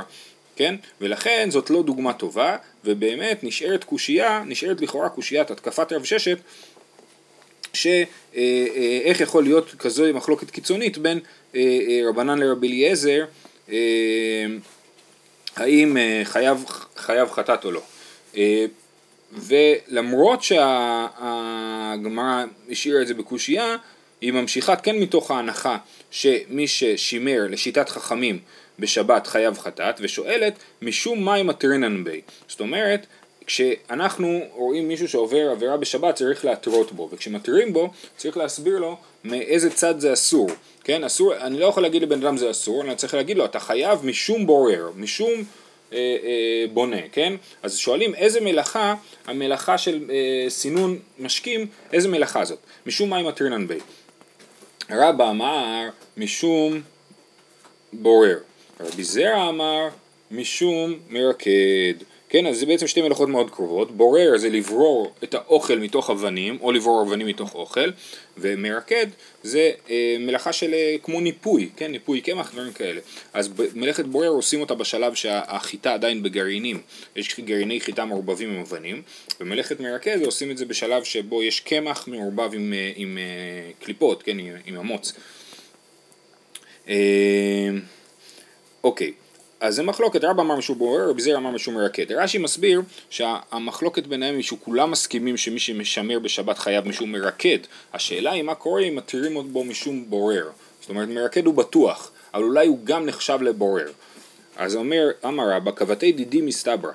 כן? 0.57 0.75
ולכן 1.01 1.49
זאת 1.51 1.71
לא 1.71 1.83
דוגמה 1.83 2.13
טובה, 2.13 2.57
ובאמת 2.85 3.45
נשארת 3.45 3.85
קושייה, 3.85 4.43
נשארת 4.47 4.81
לכאורה 4.81 5.09
קושיית 5.09 5.51
התקפת 5.51 5.93
רב 5.93 6.05
ששת, 6.05 6.39
שאיך 7.73 8.09
אה, 8.37 9.03
אה, 9.07 9.23
יכול 9.23 9.45
להיות 9.45 9.75
כזו 9.79 10.05
מחלוקת 10.15 10.51
קיצונית 10.51 10.99
בין 10.99 11.21
אה, 11.55 12.01
רבנן 12.09 12.39
לרבי 12.39 12.69
אליעזר, 12.69 13.25
האם 15.57 15.97
חייב, 16.25 16.65
חייב 16.97 17.31
חטאת 17.31 17.65
או 17.65 17.71
לא. 17.71 17.83
ולמרות 19.33 20.43
שהגמרא 20.43 22.45
השאירה 22.71 23.03
את 23.03 23.07
זה 23.07 23.15
בקושייה, 23.15 23.77
היא 24.21 24.33
ממשיכה 24.33 24.77
כן 24.77 24.97
מתוך 24.97 25.31
ההנחה 25.31 25.77
שמי 26.11 26.69
ששימר 26.69 27.47
לשיטת 27.51 27.89
חכמים 27.89 28.39
בשבת 28.79 29.27
חייב 29.27 29.59
חטאת, 29.59 29.95
ושואלת 30.01 30.55
משום 30.83 31.25
מה 31.25 31.35
עם 31.35 31.51
הטרינן 31.51 32.05
בי. 32.05 32.21
זאת 32.49 32.61
אומרת, 32.61 33.07
כשאנחנו 33.47 34.41
רואים 34.55 34.89
מישהו 34.89 35.09
שעובר 35.09 35.51
עבירה 35.51 35.77
בשבת 35.77 36.15
צריך 36.15 36.45
להתרות 36.45 36.93
בו, 36.93 37.09
וכשמתירים 37.13 37.73
בו 37.73 37.91
צריך 38.17 38.37
להסביר 38.37 38.79
לו 38.79 38.97
מאיזה 39.25 39.71
צד 39.71 40.01
זה 40.01 40.13
אסור, 40.13 40.51
כן, 40.85 41.05
אסור, 41.05 41.37
אני 41.37 41.61
לא 41.61 41.67
יכול 41.67 41.83
להגיד 41.83 42.03
לבן 42.03 42.27
אדם 42.27 42.37
זה 42.37 42.51
אסור, 42.51 42.83
אני 42.83 42.97
צריך 42.97 43.15
להגיד 43.15 43.37
לו 43.37 43.45
אתה 43.45 43.61
חייב 43.61 44.07
משום 44.07 44.47
בורר, 44.47 44.91
משום 44.97 45.33
אה, 45.93 45.99
אה, 45.99 46.65
בונה, 46.73 47.09
כן, 47.13 47.33
אז 47.63 47.77
שואלים 47.77 48.15
איזה 48.15 48.41
מלאכה, 48.41 48.95
המלאכה 49.27 49.79
של 49.79 50.11
אה, 50.11 50.51
סינון 50.51 50.99
משקים, 51.19 51.67
איזה 51.93 52.09
מלאכה 52.09 52.45
זאת, 52.45 52.59
משום 52.87 53.11
מים 53.11 53.27
מתרינן 53.27 53.67
בי, 53.67 53.79
רבא 54.91 55.31
אמר 55.31 55.89
משום 56.17 56.81
בורר, 57.93 58.39
רבי 58.81 59.05
זרע 59.05 59.49
אמר 59.49 59.89
משום 60.31 60.95
מרקד, 61.11 61.95
כן, 62.29 62.47
אז 62.47 62.59
זה 62.59 62.67
בעצם 62.67 62.87
שתי 62.87 63.03
מלאכות 63.03 63.29
מאוד 63.29 63.51
קרובות, 63.51 63.97
בורר 63.97 64.37
זה 64.37 64.49
לברור 64.49 65.13
את 65.25 65.35
האוכל 65.35 65.79
מתוך 65.79 66.11
אבנים, 66.11 66.59
או 66.61 66.73
לברור 66.73 67.03
אבנים 67.03 67.27
מתוך 67.27 67.55
אוכל, 67.55 67.91
ומרקד 68.39 69.07
זה 69.43 69.71
אה, 69.91 70.17
מלאכה 70.21 70.53
של 70.53 70.75
אה, 70.75 70.97
כמו 71.03 71.21
ניפוי, 71.21 71.69
כן, 71.77 71.91
ניפוי 71.91 72.21
קמח, 72.21 72.53
דברים 72.53 72.73
כאלה. 72.73 73.01
אז 73.33 73.51
מלאכת 73.75 74.05
בורר 74.05 74.29
עושים 74.29 74.61
אותה 74.61 74.75
בשלב 74.75 75.15
שהחיטה 75.15 75.95
עדיין 75.95 76.23
בגרעינים, 76.23 76.81
יש 77.17 77.41
גרעיני 77.41 77.81
חיטה 77.81 78.05
מעורבבים 78.05 78.51
עם 78.51 78.61
אבנים, 78.61 79.03
ומלאכת 79.41 79.81
מרקד 79.81 80.23
עושים 80.25 80.51
את 80.51 80.59
זה 80.59 80.65
בשלב 80.65 81.05
שבו 81.05 81.43
יש 81.43 81.61
קמח 81.61 82.09
מעורבב 82.09 82.55
עם, 82.55 82.73
אה, 82.73 82.93
עם, 82.97 83.09
עם 83.09 83.19
אה, 83.19 83.71
קליפות, 83.81 84.23
כן, 84.23 84.39
עם, 84.39 84.47
עם 84.67 84.77
המוץ. 84.79 85.13
אה, 86.89 87.71
אוקיי. 88.87 89.13
אז 89.61 89.75
זה 89.75 89.83
מחלוקת, 89.83 90.25
רבא 90.25 90.43
אמר 90.43 90.57
משהו 90.57 90.75
בורר, 90.75 91.11
רבי 91.11 91.23
זיר 91.23 91.37
אמר 91.37 91.51
משהו 91.51 91.73
מרקד. 91.73 92.13
רש"י 92.13 92.39
מסביר 92.39 92.83
שהמחלוקת 93.11 94.07
ביניהם 94.07 94.35
היא 94.35 94.43
שכולם 94.43 94.91
מסכימים 94.91 95.37
שמי 95.37 95.59
שמשמר 95.59 96.19
בשבת 96.19 96.59
חייב 96.59 96.89
משום 96.89 97.13
מרקד. 97.13 97.59
השאלה 97.95 98.33
היא 98.33 98.43
מה 98.43 98.55
קורה 98.55 98.83
אם 98.83 98.97
מתירים 98.97 99.53
בו 99.53 99.65
משום 99.65 100.11
בורר. 100.11 100.51
זאת 100.81 100.91
אומרת 100.91 101.09
מרקד 101.09 101.47
הוא 101.47 101.55
בטוח, 101.55 102.11
אבל 102.35 102.43
אולי 102.43 102.67
הוא 102.67 102.79
גם 102.85 103.07
נחשב 103.07 103.39
לבורר. 103.43 103.93
אז 104.57 104.77
אומר, 104.77 105.11
אמר 105.25 105.51
רבא, 105.51 105.71
כבתי 105.71 106.13
דידי 106.13 106.41
מסתברא. 106.41 106.93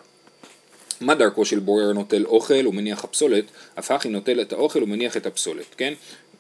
מה 1.02 1.16
דרכו 1.16 1.46
של 1.46 1.60
בורר 1.60 1.94
נוטל 1.94 2.26
אוכל 2.26 2.68
ומניח 2.68 3.04
הפסולת, 3.04 3.46
הפך 3.78 4.04
היא 4.04 4.12
נוטל 4.12 4.42
את 4.42 4.54
האוכל 4.54 4.84
ומניח 4.84 5.18
את 5.18 5.26
הפסולת, 5.26 5.76
כן? 5.78 5.94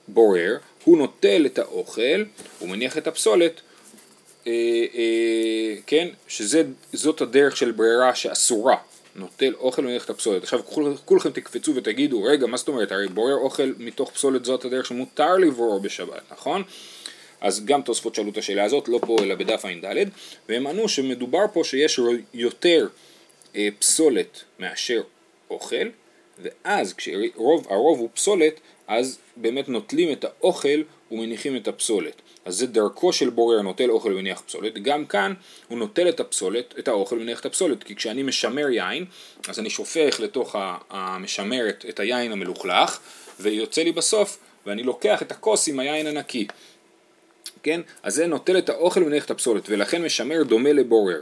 בורר, 0.08 0.58
הוא 0.84 0.98
נוטל 0.98 1.46
את 1.46 1.60
האוכל 1.60 2.24
ומניח 2.62 2.98
את 2.98 3.08
הפסולת 3.08 3.62
אה, 4.48 4.51
אה, 4.95 5.75
כן, 5.88 6.07
שזאת 6.27 7.21
הדרך 7.21 7.57
של 7.57 7.71
ברירה 7.71 8.15
שאסורה, 8.15 8.77
נוטל 9.15 9.53
אוכל 9.53 9.98
את 10.03 10.10
הפסולת. 10.10 10.43
עכשיו 10.43 10.60
כול, 10.65 10.98
כולכם 11.05 11.29
תקפצו 11.29 11.75
ותגידו, 11.75 12.24
רגע, 12.24 12.48
מה 12.48 12.57
זאת 12.57 12.67
אומרת, 12.67 12.91
הרי 12.91 13.07
בורר 13.07 13.36
אוכל 13.36 13.74
מתוך 13.79 14.12
פסולת 14.12 14.45
זאת 14.45 14.65
הדרך 14.65 14.86
שמותר 14.86 15.38
לברור 15.38 15.79
בשבת, 15.79 16.21
נכון? 16.31 16.63
אז 17.41 17.65
גם 17.65 17.81
תוספות 17.81 18.15
שאלו 18.15 18.29
את 18.29 18.38
השאלה 18.38 18.63
הזאת, 18.63 18.88
לא 18.88 19.00
פה 19.05 19.17
אלא 19.24 19.36
בדף 19.36 19.65
ע"ד, 19.65 20.10
והם 20.50 20.67
ענו 20.67 20.89
שמדובר 20.89 21.45
פה 21.53 21.63
שיש 21.63 22.00
יותר 22.33 22.88
אה, 23.55 23.67
פסולת 23.79 24.43
מאשר 24.60 25.01
אוכל, 25.50 25.88
ואז 26.39 26.93
כשהרוב 26.93 28.00
הוא 28.00 28.10
פסולת, 28.13 28.60
אז 28.88 29.17
באמת 29.36 29.69
נוטלים 29.69 30.12
את 30.12 30.24
האוכל 30.24 30.81
ומניחים 31.12 31.55
את 31.55 31.67
הפסולת. 31.67 32.21
אז 32.45 32.57
זה 32.57 32.67
דרכו 32.67 33.13
של 33.13 33.29
בורר 33.29 33.62
נוטל 33.62 33.89
אוכל 33.89 34.13
ומניח 34.13 34.41
פסולת, 34.41 34.74
גם 34.74 35.05
כאן 35.05 35.33
הוא 35.67 35.77
נוטל 35.77 36.10
את 36.10 36.19
הפסולת, 36.19 36.74
את 36.79 36.88
האוכל 36.88 37.15
ומניח 37.15 37.39
את 37.39 37.45
הפסולת, 37.45 37.83
כי 37.83 37.95
כשאני 37.95 38.24
משמר 38.24 38.69
יין, 38.69 39.05
אז 39.48 39.60
אני 39.60 39.69
שופך 39.69 40.19
לתוך 40.19 40.55
המשמרת 40.89 41.86
את 41.89 42.00
היין 42.00 42.31
המלוכלך, 42.31 43.00
ויוצא 43.39 43.81
לי 43.81 43.91
בסוף, 43.91 44.38
ואני 44.65 44.83
לוקח 44.83 45.21
את 45.21 45.31
הכוס 45.31 45.67
עם 45.67 45.79
היין 45.79 46.07
הנקי. 46.07 46.48
כן? 47.63 47.81
אז 48.03 48.15
זה 48.15 48.27
נוטל 48.27 48.57
את 48.57 48.69
האוכל 48.69 49.03
ומניח 49.03 49.25
את 49.25 49.31
הפסולת, 49.31 49.63
ולכן 49.69 50.03
משמר 50.03 50.43
דומה 50.43 50.74
לבורר. 50.74 51.21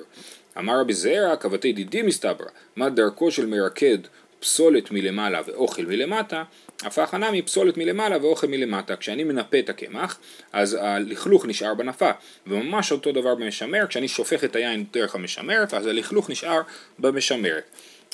אמר 0.58 0.80
רבי 0.80 0.94
זרע, 0.94 1.36
כבתי 1.36 1.74
דידי 1.74 2.02
מסתברא, 2.02 2.48
מה 2.76 2.90
דרכו 2.90 3.32
של 3.32 3.46
מרקד 3.46 3.98
פסולת 4.40 4.92
מלמעלה 4.92 5.42
ואוכל 5.46 5.86
מלמטה, 5.86 6.44
הפך 6.84 7.14
הנמי 7.14 7.42
פסולת 7.42 7.78
מלמעלה 7.78 8.18
ואוכל 8.22 8.48
מלמטה. 8.48 8.96
כשאני 8.96 9.24
מנפה 9.24 9.60
את 9.60 9.70
הקמח, 9.70 10.20
אז 10.54 10.78
הלכלוך 10.82 11.46
נשאר 11.46 11.74
בנפה. 11.74 12.12
וממש 12.48 12.92
אותו 12.92 13.12
דבר 13.12 13.36
במשמר, 13.36 13.88
כשאני 13.88 14.08
שופך 14.08 14.44
את 14.44 14.56
היין 14.56 14.86
דרך 14.94 15.16
המשמרת, 15.16 15.74
אז 15.74 15.88
הלכלוך 15.88 16.30
נשאר 16.30 16.62
במשמרת. 17.00 17.64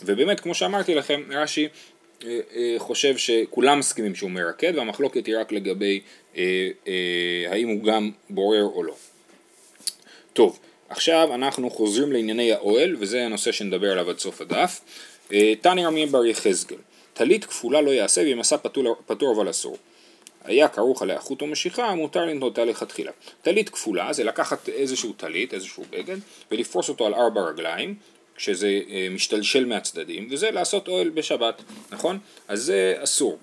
ובאמת, 0.06 0.40
כמו 0.40 0.56
שאמרתי 0.56 0.96
לכם, 0.96 1.22
רש"י 1.30 1.68
אה, 2.24 2.40
אה, 2.56 2.76
חושב 2.78 3.18
שכולם 3.18 3.80
מסכימים 3.80 4.16
שהוא 4.16 4.32
מרקד, 4.32 4.74
והמחלוקת 4.76 5.26
היא 5.26 5.38
רק 5.38 5.52
לגבי 5.52 6.02
אה, 6.38 6.70
אה, 6.88 7.52
האם 7.52 7.68
הוא 7.68 7.84
גם 7.84 8.12
בורר 8.30 8.64
או 8.64 8.84
לא. 8.84 8.96
טוב, 10.34 10.60
עכשיו 10.90 11.30
אנחנו 11.34 11.70
חוזרים 11.70 12.12
לענייני 12.12 12.54
האוהל, 12.54 12.96
וזה 13.00 13.26
הנושא 13.26 13.52
שנדבר 13.52 13.92
עליו 13.92 14.10
עד 14.10 14.20
סוף 14.20 14.42
הדף. 14.42 14.82
אה, 15.34 15.54
תניא 15.62 15.88
רמי 15.88 16.06
בר 16.06 16.26
יחזקאל, 16.26 16.78
טלית 17.14 17.46
כפולה 17.46 17.82
לא 17.82 17.92
יעשה 17.92 18.22
ואם 18.22 18.40
עשה 18.40 18.58
פטור, 19.06 19.34
אבל 19.36 19.50
אסור. 19.50 19.78
היה 20.44 20.68
כרוך 20.68 21.02
עליה 21.02 21.20
חוט 21.20 21.42
או 21.42 21.48
משיכה, 21.48 21.96
מותר 21.96 22.26
לנטותה 22.26 22.66
לכתחילה. 22.66 23.12
טלית 23.42 23.70
כפולה 23.70 24.14
זה 24.14 24.24
לקחת 24.24 24.70
איזשהו 24.70 25.14
טלית, 25.14 25.54
איזשהו 25.54 25.84
בגד, 25.90 26.18
ולפרוס 26.52 26.90
אותו 26.90 27.06
על 27.06 27.14
ארבע 27.14 27.42
רגליים, 27.42 27.96
כשזה 28.36 28.80
אה, 28.90 29.08
משתלשל 29.12 29.66
מהצדדים, 29.66 30.28
וזה 30.32 30.52
לעשות 30.52 30.88
אוהל 30.88 31.10
בשבת, 31.10 31.62
נכון? 31.92 32.20
אז 32.48 32.64
זה 32.64 32.96
אסור. 32.98 33.38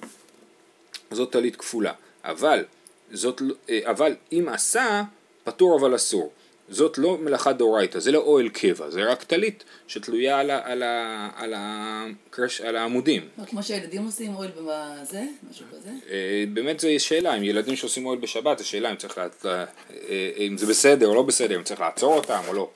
זאת 1.11 1.33
טלית 1.33 1.57
כפולה. 1.57 1.93
אבל, 2.25 2.65
זאת, 3.13 3.43
אה, 3.71 3.81
אבל 3.85 4.17
אם 4.33 4.49
עשה, 4.53 5.03
פטור 5.45 5.79
אבל 5.81 5.95
אסור. 5.95 6.33
זאת 6.73 6.99
לא 6.99 7.19
מלאכה 7.19 7.53
דאורייתא, 7.53 7.99
זה 7.99 8.13
לא 8.13 8.19
אוהל 8.19 8.49
קבע, 8.49 8.91
זה 8.91 9.05
רק 9.05 9.25
טלית 9.25 9.65
שתלויה 9.87 10.39
על, 10.39 10.51
ה, 10.51 10.61
על, 10.65 10.83
ה, 10.83 11.29
על, 11.37 11.55
ה, 11.55 12.05
קרש, 12.31 12.61
על 12.61 12.77
העמודים. 12.77 13.29
כמו 13.47 13.63
שהילדים 13.63 14.05
עושים 14.05 14.35
אוהל 14.35 14.51
בזה, 14.51 15.23
משהו 15.51 15.67
כזה? 15.73 15.91
אה, 16.11 16.45
באמת 16.53 16.81
זו 16.81 16.89
שאלה, 16.99 17.37
אם 17.37 17.43
ילדים 17.43 17.77
שעושים 17.77 18.07
אוהל 18.07 18.19
בשבת, 18.19 18.59
זו 18.59 18.69
שאלה 18.69 18.91
אם 18.91 18.97
צריך, 18.97 19.19
לה, 19.19 19.29
אה, 19.45 20.31
אם 20.39 20.57
זה 20.59 20.67
בסדר 20.67 21.07
או 21.07 21.15
לא 21.15 21.23
בסדר, 21.23 21.57
אם 21.57 21.63
צריך 21.63 21.81
לעצור 21.81 22.15
אותם 22.15 22.41
או 22.49 22.53
לא. 22.53 22.71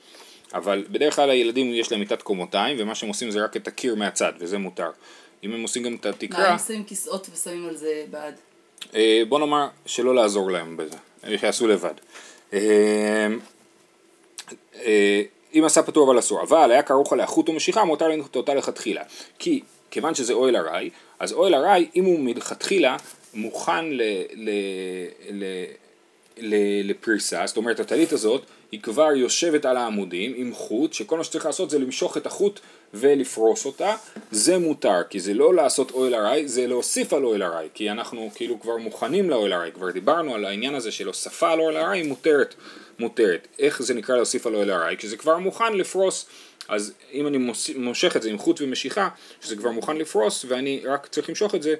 אבל 0.53 0.85
בדרך 0.89 1.15
כלל 1.15 1.29
הילדים 1.29 1.73
יש 1.73 1.91
להם 1.91 1.99
מיטת 1.99 2.21
קומותיים, 2.21 2.77
ומה 2.79 2.95
שהם 2.95 3.09
עושים 3.09 3.31
זה 3.31 3.43
רק 3.43 3.57
את 3.57 3.67
הקיר 3.67 3.95
מהצד, 3.95 4.33
וזה 4.39 4.57
מותר. 4.57 4.89
אם 5.43 5.53
הם 5.53 5.61
עושים 5.61 5.83
גם 5.83 5.95
את 5.95 6.05
התקרה... 6.05 6.39
מה, 6.39 6.47
הם 6.47 6.57
שמים 6.57 6.83
כיסאות 6.83 7.27
ושמים 7.33 7.67
על 7.67 7.75
זה 7.75 8.05
בעד? 8.09 8.35
אה, 8.95 9.23
בוא 9.29 9.39
נאמר 9.39 9.67
שלא 9.85 10.15
לעזור 10.15 10.51
להם 10.51 10.77
בזה, 10.77 10.97
הם 11.23 11.33
יעשו 11.43 11.67
לבד. 11.67 11.93
אה, 14.85 15.21
אם 15.53 15.63
עשה 15.65 15.83
פטור 15.83 16.11
אבל 16.11 16.19
אסור, 16.19 16.41
אבל 16.41 16.71
היה 16.71 16.81
כרוך 16.81 17.13
עליה 17.13 17.27
חוט 17.27 17.49
ומשיכה 17.49 17.83
מותר 17.83 18.07
לנקוט 18.07 18.35
אותה 18.35 18.53
לכתחילה. 18.53 19.03
כי 19.39 19.61
כיוון 19.91 20.15
שזה 20.15 20.33
אוהל 20.33 20.55
ארעי, 20.55 20.89
אז 21.19 21.33
אוהל 21.33 21.55
ארעי 21.55 21.89
אם 21.95 22.05
הוא 22.05 22.19
מלכתחילה 22.19 22.97
מוכן 23.33 23.85
ל, 23.85 24.01
ל, 24.33 24.49
ל, 25.31 25.43
ל, 26.37 26.55
לפריסה, 26.89 27.47
זאת 27.47 27.57
אומרת 27.57 27.79
הטלית 27.79 28.11
הזאת 28.11 28.41
היא 28.71 28.81
כבר 28.81 29.11
יושבת 29.15 29.65
על 29.65 29.77
העמודים 29.77 30.33
עם 30.35 30.53
חוט, 30.53 30.93
שכל 30.93 31.17
מה 31.17 31.23
שצריך 31.23 31.45
לעשות 31.45 31.69
זה 31.69 31.79
למשוך 31.79 32.17
את 32.17 32.25
החוט 32.25 32.59
ולפרוס 32.93 33.65
אותה, 33.65 33.95
זה 34.31 34.57
מותר, 34.57 35.01
כי 35.09 35.19
זה 35.19 35.33
לא 35.33 35.53
לעשות 35.53 35.91
אוהל 35.91 36.15
ארעי, 36.15 36.47
זה 36.47 36.67
להוסיף 36.67 37.13
על 37.13 37.23
אוהל 37.23 37.43
ארעי, 37.43 37.67
כי 37.73 37.91
אנחנו 37.91 38.29
כאילו 38.35 38.59
כבר 38.59 38.77
מוכנים 38.77 39.29
לאוהל 39.29 39.53
ארעי, 39.53 39.71
כבר 39.71 39.91
דיברנו 39.91 40.35
על 40.35 40.45
העניין 40.45 40.75
הזה 40.75 40.91
של 40.91 41.07
הוספה 41.07 41.51
על 41.51 41.59
אוהל 41.59 41.77
ארעי 41.77 42.03
מותרת. 42.03 42.55
מותרת. 42.99 43.47
איך 43.59 43.81
זה 43.81 43.93
נקרא 43.93 44.15
להוסיף 44.15 44.47
על 44.47 44.55
אוהל 44.55 44.71
ארעי? 44.71 44.97
כשזה 44.97 45.17
כבר 45.17 45.37
מוכן 45.37 45.73
לפרוס, 45.73 46.25
אז 46.67 46.93
אם 47.13 47.27
אני 47.27 47.37
מושך 47.75 48.15
את 48.15 48.21
זה 48.21 48.29
עם 48.29 48.37
חוט 48.37 48.61
ומשיכה, 48.61 49.09
שזה 49.41 49.55
כבר 49.55 49.71
מוכן 49.71 49.97
לפרוס 49.97 50.45
ואני 50.47 50.81
רק 50.85 51.07
צריך 51.07 51.29
למשוך 51.29 51.55
את 51.55 51.63
זה, 51.63 51.75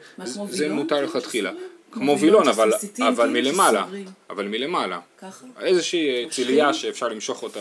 זה 0.49 0.69
מותר 0.69 1.01
לכתחילה. 1.01 1.51
כמו 1.91 2.19
וילון, 2.19 2.47
אבל, 2.47 2.73
אבל 3.07 3.29
מלמעלה, 3.29 3.85
אבל 4.29 4.47
מלמעלה. 4.47 4.99
ככה? 5.17 5.45
איזושהי 5.61 6.27
צילייה 6.29 6.73
שאפשר 6.73 7.07
למשוך 7.07 7.43
אותה 7.43 7.59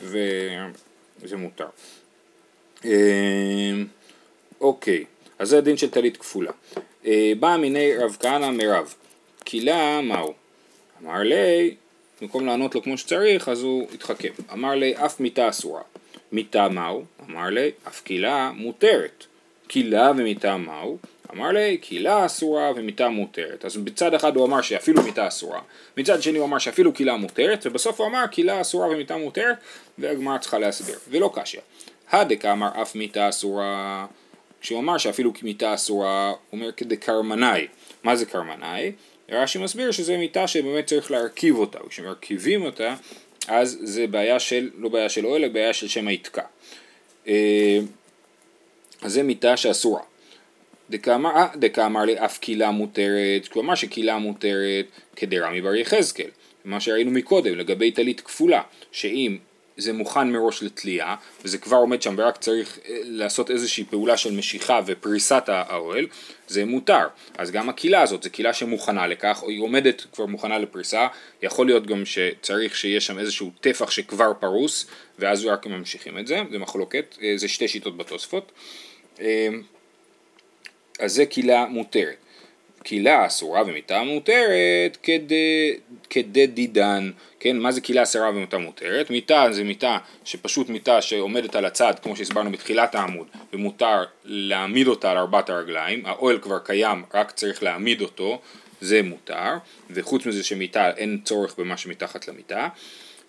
וזה 0.00 1.36
מותר. 1.36 1.66
אמ, 2.84 3.86
אוקיי, 4.60 5.04
אז 5.38 5.48
זה 5.48 5.58
הדין 5.58 5.76
של 5.76 5.90
טלית 5.90 6.16
כפולה. 6.16 6.52
אה, 7.06 7.32
בא 7.40 7.56
מיני 7.56 7.96
רב 7.96 8.16
כהנא 8.20 8.50
מרב, 8.50 8.94
קילה 9.44 10.00
מהו? 10.00 10.34
אמר 11.02 11.22
לי 11.22 11.74
במקום 12.20 12.46
לענות 12.46 12.74
לו 12.74 12.82
כמו 12.82 12.98
שצריך, 12.98 13.48
אז 13.48 13.62
הוא 13.62 13.86
התחכם. 13.94 14.28
אמר 14.52 14.74
לי, 14.74 14.94
אף 14.96 15.20
מיתה 15.20 15.48
אסורה. 15.48 15.82
מיתה 16.32 16.68
מהו? 16.68 17.04
אמר 17.30 17.46
לי, 17.50 17.70
אף 17.88 18.00
קילה 18.00 18.50
מותרת. 18.54 19.24
קילה 19.66 20.10
ומיתה 20.16 20.56
מהו? 20.56 20.98
אמר 21.32 21.48
לי, 21.48 21.76
קילה 21.76 22.26
אסורה 22.26 22.70
ומיתה 22.76 23.08
מותרת. 23.08 23.64
אז 23.64 23.76
בצד 23.76 24.14
אחד 24.14 24.36
הוא 24.36 24.46
אמר 24.46 24.60
שאפילו 24.60 25.02
מיתה 25.02 25.28
אסורה, 25.28 25.60
מצד 25.96 26.22
שני 26.22 26.38
הוא 26.38 26.46
אמר 26.46 26.58
שאפילו 26.58 26.92
קילה 26.92 27.16
מותרת, 27.16 27.66
ובסוף 27.66 28.00
הוא 28.00 28.06
אמר 28.06 28.26
קילה 28.26 28.60
אסורה 28.60 28.88
ומיתה 28.88 29.16
מותרת, 29.16 29.56
והגמרא 29.98 30.38
צריכה 30.38 30.58
להסביר. 30.58 30.98
ולא 31.08 31.30
קשיא. 31.34 31.60
הדקה 32.10 32.52
אמר 32.52 32.82
אף 32.82 32.94
מיתה 32.94 33.28
אסורה, 33.28 34.06
כשהוא 34.60 34.80
אמר 34.80 34.98
שאפילו 34.98 35.32
מיתה 35.42 35.74
אסורה, 35.74 36.28
הוא 36.28 36.36
אומר 36.52 36.72
כדקרמנאי. 36.72 37.66
מה 38.02 38.16
זה 38.16 38.26
קרמנאי? 38.26 38.92
רש"י 39.30 39.58
מסביר 39.58 39.90
שזה 39.90 40.16
מיתה 40.16 40.46
שבאמת 40.46 40.86
צריך 40.86 41.10
להרכיב 41.10 41.56
אותה, 41.56 41.78
וכשמרכיבים 41.86 42.64
אותה 42.64 42.94
אז 43.48 43.78
זה 43.82 44.06
בעיה 44.06 44.38
של, 44.38 44.70
לא 44.78 44.88
בעיה 44.88 45.08
של 45.08 45.26
אוהל, 45.26 45.44
אלא 45.44 45.52
בעיה 45.52 45.72
של 45.72 45.88
שם 45.88 46.08
היתקע. 46.08 46.42
אה, 47.28 47.78
אז 49.02 49.12
זה 49.12 49.22
מיתה 49.22 49.56
שאסורה. 49.56 50.02
דקאמר, 50.90 51.30
אה, 51.30 51.46
דקאמר 51.56 52.04
לי 52.04 52.18
אף 52.24 52.38
קילה 52.38 52.70
מותרת, 52.70 53.48
כלומר 53.48 53.74
שקילה 53.74 54.18
מותרת 54.18 54.86
כדרמי 55.16 55.60
בר 55.60 55.74
יחזקאל, 55.74 56.30
מה 56.64 56.80
שראינו 56.80 57.10
מקודם 57.10 57.58
לגבי 57.58 57.90
טלית 57.90 58.20
כפולה, 58.20 58.62
שאם 58.92 59.38
זה 59.78 59.92
מוכן 59.92 60.32
מראש 60.32 60.62
לתלייה, 60.62 61.14
וזה 61.44 61.58
כבר 61.58 61.76
עומד 61.76 62.02
שם 62.02 62.14
ורק 62.18 62.36
צריך 62.36 62.78
אה, 62.88 62.98
לעשות 63.04 63.50
איזושהי 63.50 63.84
פעולה 63.84 64.16
של 64.16 64.32
משיכה 64.32 64.80
ופריסת 64.86 65.44
האוהל, 65.46 66.06
זה 66.48 66.64
מותר. 66.64 67.06
אז 67.38 67.50
גם 67.50 67.68
הקילה 67.68 68.02
הזאת, 68.02 68.22
זו 68.22 68.30
קילה 68.30 68.52
שמוכנה 68.52 69.06
לכך, 69.06 69.40
או 69.42 69.48
היא 69.48 69.60
עומדת 69.60 70.06
כבר 70.12 70.26
מוכנה 70.26 70.58
לפריסה, 70.58 71.06
יכול 71.42 71.66
להיות 71.66 71.86
גם 71.86 72.04
שצריך 72.04 72.76
שיהיה 72.76 73.00
שם 73.00 73.18
איזשהו 73.18 73.50
טפח 73.60 73.90
שכבר 73.90 74.32
פרוס, 74.40 74.86
ואז 75.18 75.44
רק 75.44 75.66
ממשיכים 75.66 76.18
את 76.18 76.26
זה, 76.26 76.42
זה 76.50 76.58
מחלוקת, 76.58 77.16
אה, 77.22 77.32
זה 77.36 77.48
שתי 77.48 77.68
שיטות 77.68 77.96
בתוספות. 77.96 78.52
אה, 79.20 79.48
אז 81.00 81.12
זה 81.12 81.26
קילה 81.26 81.66
מותרת. 81.66 82.16
קילה 82.82 83.26
אסורה 83.26 83.62
ומיתה 83.66 84.02
מותרת 84.02 84.98
כדי 86.10 86.46
דידן, 86.46 87.10
כן, 87.40 87.58
מה 87.58 87.72
זה 87.72 87.80
קילה 87.80 88.02
אסורה 88.02 88.30
ומיתה 88.30 88.58
מותרת? 88.58 89.10
מיתה 89.10 89.46
זה 89.50 89.64
מיתה 89.64 89.98
שפשוט 90.24 90.68
מיתה 90.68 91.02
שעומדת 91.02 91.54
על 91.54 91.64
הצד, 91.64 91.94
כמו 92.02 92.16
שהסברנו 92.16 92.52
בתחילת 92.52 92.94
העמוד, 92.94 93.26
ומותר 93.52 94.04
להעמיד 94.24 94.86
אותה 94.88 95.10
על 95.10 95.18
ארבעת 95.18 95.50
הרגליים, 95.50 96.06
האוהל 96.06 96.38
כבר 96.38 96.58
קיים, 96.58 97.02
רק 97.14 97.30
צריך 97.30 97.62
להעמיד 97.62 98.00
אותו, 98.00 98.40
זה 98.80 99.02
מותר, 99.02 99.52
וחוץ 99.90 100.26
מזה 100.26 100.44
שמיתה 100.44 100.90
אין 100.96 101.20
צורך 101.24 101.54
במה 101.58 101.76
שמתחת 101.76 102.28
למיטה, 102.28 102.68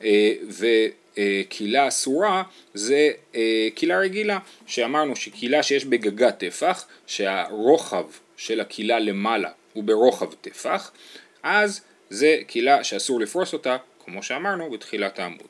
אה, 0.04 0.34
וקילה 0.60 1.88
אסורה 1.88 2.44
זה 2.74 3.12
אה, 3.36 3.68
קילה 3.76 4.00
רגילה, 4.00 4.40
שאמרנו 4.68 5.16
שקילה 5.16 5.64
שיש 5.64 5.86
בגגה 5.86 6.32
טפח, 6.32 6.88
שהרוחב 7.08 8.06
של 8.40 8.60
הקהילה 8.60 9.00
למעלה 9.00 9.50
הוא 9.74 9.84
ברוחב 9.84 10.34
טפח, 10.34 10.92
אז 11.44 11.82
זה 12.10 12.38
קהילה 12.48 12.84
שאסור 12.84 13.20
לפרוס 13.20 13.54
אותה, 13.54 13.78
כמו 14.06 14.24
שאמרנו 14.24 14.70
בתחילת 14.70 15.20
העמוד. 15.20 15.48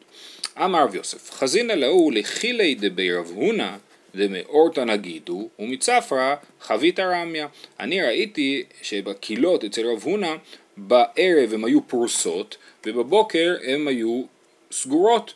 אמר 0.57 0.83
רב 0.83 0.95
יוסף, 0.95 1.31
חזינא 1.31 1.73
להו 1.73 2.11
לחילי 2.11 2.75
דבי 2.75 3.13
רב 3.13 3.31
הונא 3.35 3.77
דמאורתא 4.15 4.81
נגידו 4.81 5.49
ומצפרא 5.59 6.35
חבית 6.61 6.99
רמיה. 6.99 7.47
אני 7.79 8.01
ראיתי 8.01 8.63
שבקהילות 8.81 9.63
אצל 9.63 9.87
רב 9.87 10.03
הונא 10.03 10.35
בערב 10.77 11.53
הן 11.53 11.63
היו 11.63 11.87
פרוסות 11.87 12.57
ובבוקר 12.85 13.55
הן 13.63 13.87
היו 13.87 14.23
סגורות. 14.71 15.33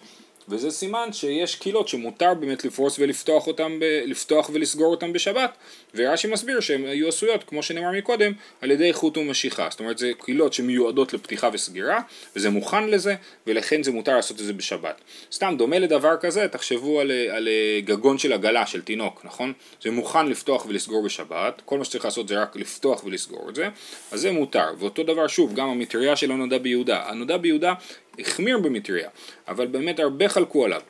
וזה 0.49 0.71
סימן 0.71 1.13
שיש 1.13 1.55
קהילות 1.55 1.87
שמותר 1.87 2.33
באמת 2.33 2.65
לפרוס 2.65 2.99
ולפתוח 2.99 3.47
אותם, 3.47 3.79
ב, 3.79 3.83
לפתוח 4.05 4.49
ולסגור 4.53 4.91
אותם 4.91 5.13
בשבת 5.13 5.57
ורש"י 5.95 6.27
מסביר 6.27 6.59
שהן 6.59 6.85
היו 6.85 7.07
עשויות 7.07 7.43
כמו 7.43 7.63
שנאמר 7.63 7.91
מקודם 7.91 8.31
על 8.61 8.71
ידי 8.71 8.93
חוט 8.93 9.17
ומשיכה. 9.17 9.67
זאת 9.71 9.79
אומרת 9.79 9.97
זה 9.97 10.11
קהילות 10.19 10.53
שמיועדות 10.53 11.13
לפתיחה 11.13 11.49
וסגירה 11.53 11.99
וזה 12.35 12.49
מוכן 12.49 12.89
לזה 12.89 13.15
ולכן 13.47 13.83
זה 13.83 13.91
מותר 13.91 14.15
לעשות 14.15 14.39
את 14.39 14.45
זה 14.45 14.53
בשבת. 14.53 15.01
סתם 15.31 15.55
דומה 15.57 15.79
לדבר 15.79 16.17
כזה 16.17 16.47
תחשבו 16.47 16.99
על, 16.99 17.11
על 17.11 17.47
גגון 17.85 18.17
של 18.17 18.33
עגלה 18.33 18.65
של 18.65 18.81
תינוק 18.81 19.21
נכון? 19.25 19.53
זה 19.81 19.91
מוכן 19.91 20.27
לפתוח 20.27 20.65
ולסגור 20.65 21.03
בשבת. 21.03 21.61
כל 21.65 21.77
מה 21.77 21.85
שצריך 21.85 22.05
לעשות 22.05 22.27
זה 22.27 22.41
רק 22.41 22.55
לפתוח 22.55 23.03
ולסגור 23.03 23.49
את 23.49 23.55
זה. 23.55 23.69
אז 24.11 24.19
זה 24.19 24.31
מותר. 24.31 24.67
ואותו 24.79 25.03
דבר 25.03 25.27
שוב 25.27 25.53
גם 25.53 25.69
המטריה 25.69 26.15
של 26.15 26.31
הנודע 26.31 26.57
ביהודה. 26.57 27.03
הנודע 27.09 27.37
ביהודה 27.37 27.73
החמיר 28.19 28.57
במטריה, 28.57 29.09
אבל 29.47 29.67
באמת 29.67 29.99
הרבה 29.99 30.29
חלקו 30.29 30.65
עליו, 30.65 30.81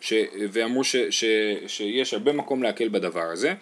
ש, 0.00 0.12
ואמרו 0.52 0.84
ש, 0.84 0.96
ש, 0.96 1.24
שיש 1.66 2.14
הרבה 2.14 2.32
מקום 2.32 2.62
להקל 2.62 2.88
בדבר 2.88 3.22
הזה, 3.32 3.48
אה, 3.48 3.54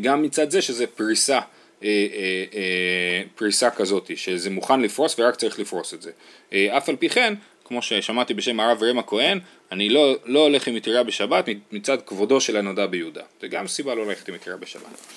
גם 0.00 0.22
מצד 0.22 0.50
זה 0.50 0.62
שזה 0.62 0.86
פריסה, 0.86 1.40
אה, 1.82 1.88
אה, 2.54 3.22
פריסה 3.34 3.70
כזאת, 3.70 4.10
שזה 4.14 4.50
מוכן 4.50 4.80
לפרוס 4.80 5.16
ורק 5.18 5.36
צריך 5.36 5.58
לפרוס 5.58 5.94
את 5.94 6.02
זה. 6.02 6.10
אף 6.76 6.88
על 6.88 6.96
פי 6.96 7.08
כן, 7.08 7.34
כמו 7.64 7.82
ששמעתי 7.82 8.34
בשם 8.34 8.60
הרב 8.60 8.82
ראם 8.82 8.98
הכהן, 8.98 9.40
אני 9.72 9.88
לא, 9.88 10.16
לא 10.24 10.40
הולך 10.40 10.68
עם 10.68 10.74
מטריה 10.74 11.02
בשבת 11.02 11.44
מצד 11.72 11.98
כבודו 12.06 12.40
של 12.40 12.56
הנודע 12.56 12.86
ביהודה. 12.86 13.22
זה 13.40 13.48
גם 13.48 13.66
סיבה 13.66 13.94
לא 13.94 14.06
ללכת 14.06 14.28
עם 14.28 14.34
מטריה 14.34 14.56
בשבת. 14.56 15.12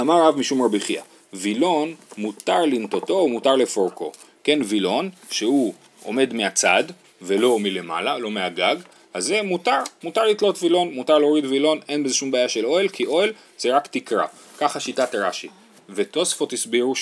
אמר 0.00 0.26
רב 0.26 0.38
משום 0.38 0.62
רבי 0.62 0.80
חייא, 0.80 1.02
וילון 1.32 1.94
מותר 2.18 2.64
לנטותו 2.64 3.14
ומותר 3.14 3.56
לפורקו. 3.56 4.12
כן 4.44 4.58
וילון 4.64 5.10
שהוא 5.30 5.74
עומד 6.02 6.32
מהצד 6.32 6.84
ולא 7.22 7.58
מלמעלה, 7.58 8.18
לא 8.18 8.30
מהגג, 8.30 8.76
אז 9.14 9.24
זה 9.24 9.42
מותר, 9.42 9.80
מותר 10.02 10.26
לתלות 10.26 10.62
וילון, 10.62 10.94
מותר 10.94 11.18
להוריד 11.18 11.44
וילון, 11.44 11.80
אין 11.88 12.04
בזה 12.04 12.14
שום 12.14 12.30
בעיה 12.30 12.48
של 12.48 12.66
אוהל, 12.66 12.88
כי 12.88 13.06
אוהל 13.06 13.32
זה 13.58 13.76
רק 13.76 13.86
תקרה, 13.86 14.26
ככה 14.58 14.80
שיטת 14.80 15.14
רש"י. 15.14 15.48
ותוספות 15.88 16.52
הסבירו, 16.52 16.94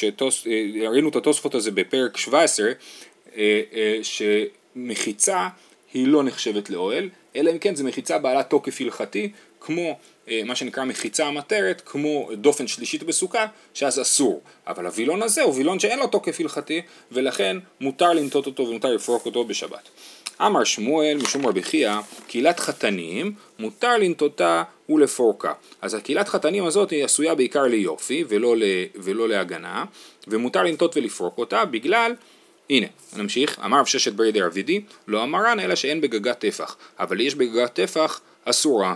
אה, 0.47 0.89
ראינו 0.89 1.09
את 1.09 1.17
התוספות 1.17 1.55
הזה 1.55 1.71
בפרק 1.71 2.17
17, 2.17 2.67
אה, 3.37 3.61
אה, 3.73 3.99
שמחיצה 4.03 5.49
היא 5.95 6.07
לא 6.07 6.23
נחשבת 6.23 6.71
לאוהל, 6.71 7.09
אלא 7.37 7.51
אם 7.51 7.59
כן 7.59 7.75
זה 7.75 7.85
מחיצה 7.85 8.19
בעלת 8.19 8.51
תוקף 8.51 8.81
הלכתי, 8.81 9.33
כמו 9.61 9.99
מה 10.45 10.57
שנקרא 10.57 10.85
מחיצה 10.85 11.27
המטרת, 11.27 11.83
כמו 11.87 12.29
דופן 12.35 12.67
שלישית 12.67 13.03
בסוכה, 13.03 13.47
שאז 13.75 14.01
אסור. 14.01 14.41
אבל 14.67 14.87
הווילון 14.87 15.23
הזה 15.23 15.43
הוא 15.43 15.55
וילון 15.55 15.81
שאין 15.81 15.99
לו 15.99 16.07
תוקף 16.07 16.41
הלכתי, 16.41 16.83
ולכן 17.13 17.57
מותר 17.81 18.13
לנטות 18.13 18.47
אותו 18.47 18.63
ומותר 18.63 18.89
לפרוק 18.89 19.27
אותו 19.27 19.45
בשבת. 19.45 19.89
אמר 20.47 20.65
שמואל 20.65 21.19
משום 21.23 21.47
רבי 21.47 21.63
חייא, 21.63 21.95
קהילת 22.27 22.61
חתנים, 22.61 23.33
מותר 23.59 23.97
לנטותה 23.97 24.63
ולפורקה. 24.89 25.53
אז 25.83 25.95
הקהילת 25.95 26.29
חתנים 26.29 26.65
הזאת 26.65 26.91
היא 26.91 27.05
עשויה 27.05 27.35
בעיקר 27.35 27.63
ליופי 27.63 28.25
ולא, 28.29 28.57
ל, 28.57 28.63
ולא 28.95 29.29
להגנה, 29.29 29.85
ומותר 30.27 30.63
לנטות 30.63 30.97
ולפרוק 30.97 31.39
אותה 31.39 31.65
בגלל 31.65 32.15
הנה, 32.71 32.87
נמשיך, 33.17 33.59
אמר 33.65 33.81
רב 33.81 33.87
ששת 33.87 34.13
ברי 34.13 34.33
דרבידי, 34.33 34.81
לא 35.09 35.23
אמרן 35.23 35.61
אלא 35.61 35.75
שאין 35.75 36.01
בגגת 36.01 36.39
טפח, 36.39 36.77
אבל 36.99 37.21
יש 37.21 37.35
בגגת 37.35 37.75
טפח 37.75 38.21
אסורה. 38.45 38.95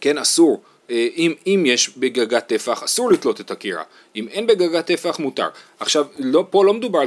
כן, 0.00 0.18
אסור, 0.18 0.62
אם, 0.90 1.34
אם 1.46 1.62
יש 1.66 1.90
בגגת 1.96 2.46
טפח 2.46 2.82
אסור 2.82 3.12
לתלות 3.12 3.40
את 3.40 3.50
הקירה, 3.50 3.82
אם 4.16 4.28
אין 4.28 4.46
בגגת 4.46 4.86
טפח 4.86 5.18
מותר. 5.18 5.48
עכשיו, 5.80 6.06
לא, 6.18 6.46
פה 6.50 6.64
לא 6.64 6.74
מדובר 6.74 6.98
על 6.98 7.06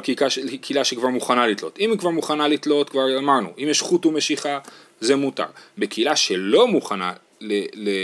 קהילה 0.61 0.83
שכבר 0.83 1.07
מוכנה 1.07 1.47
לתלות, 1.47 1.79
אם 1.79 1.91
היא 1.91 1.99
כבר 1.99 2.09
מוכנה 2.09 2.47
לתלות, 2.47 2.89
כבר 2.89 3.17
אמרנו, 3.17 3.49
אם 3.57 3.67
יש 3.69 3.81
חוט 3.81 4.05
ומשיכה, 4.05 4.59
זה 5.01 5.15
מותר. 5.15 5.45
בקהילה 5.77 6.15
שלא 6.15 6.67
מוכנה 6.67 7.13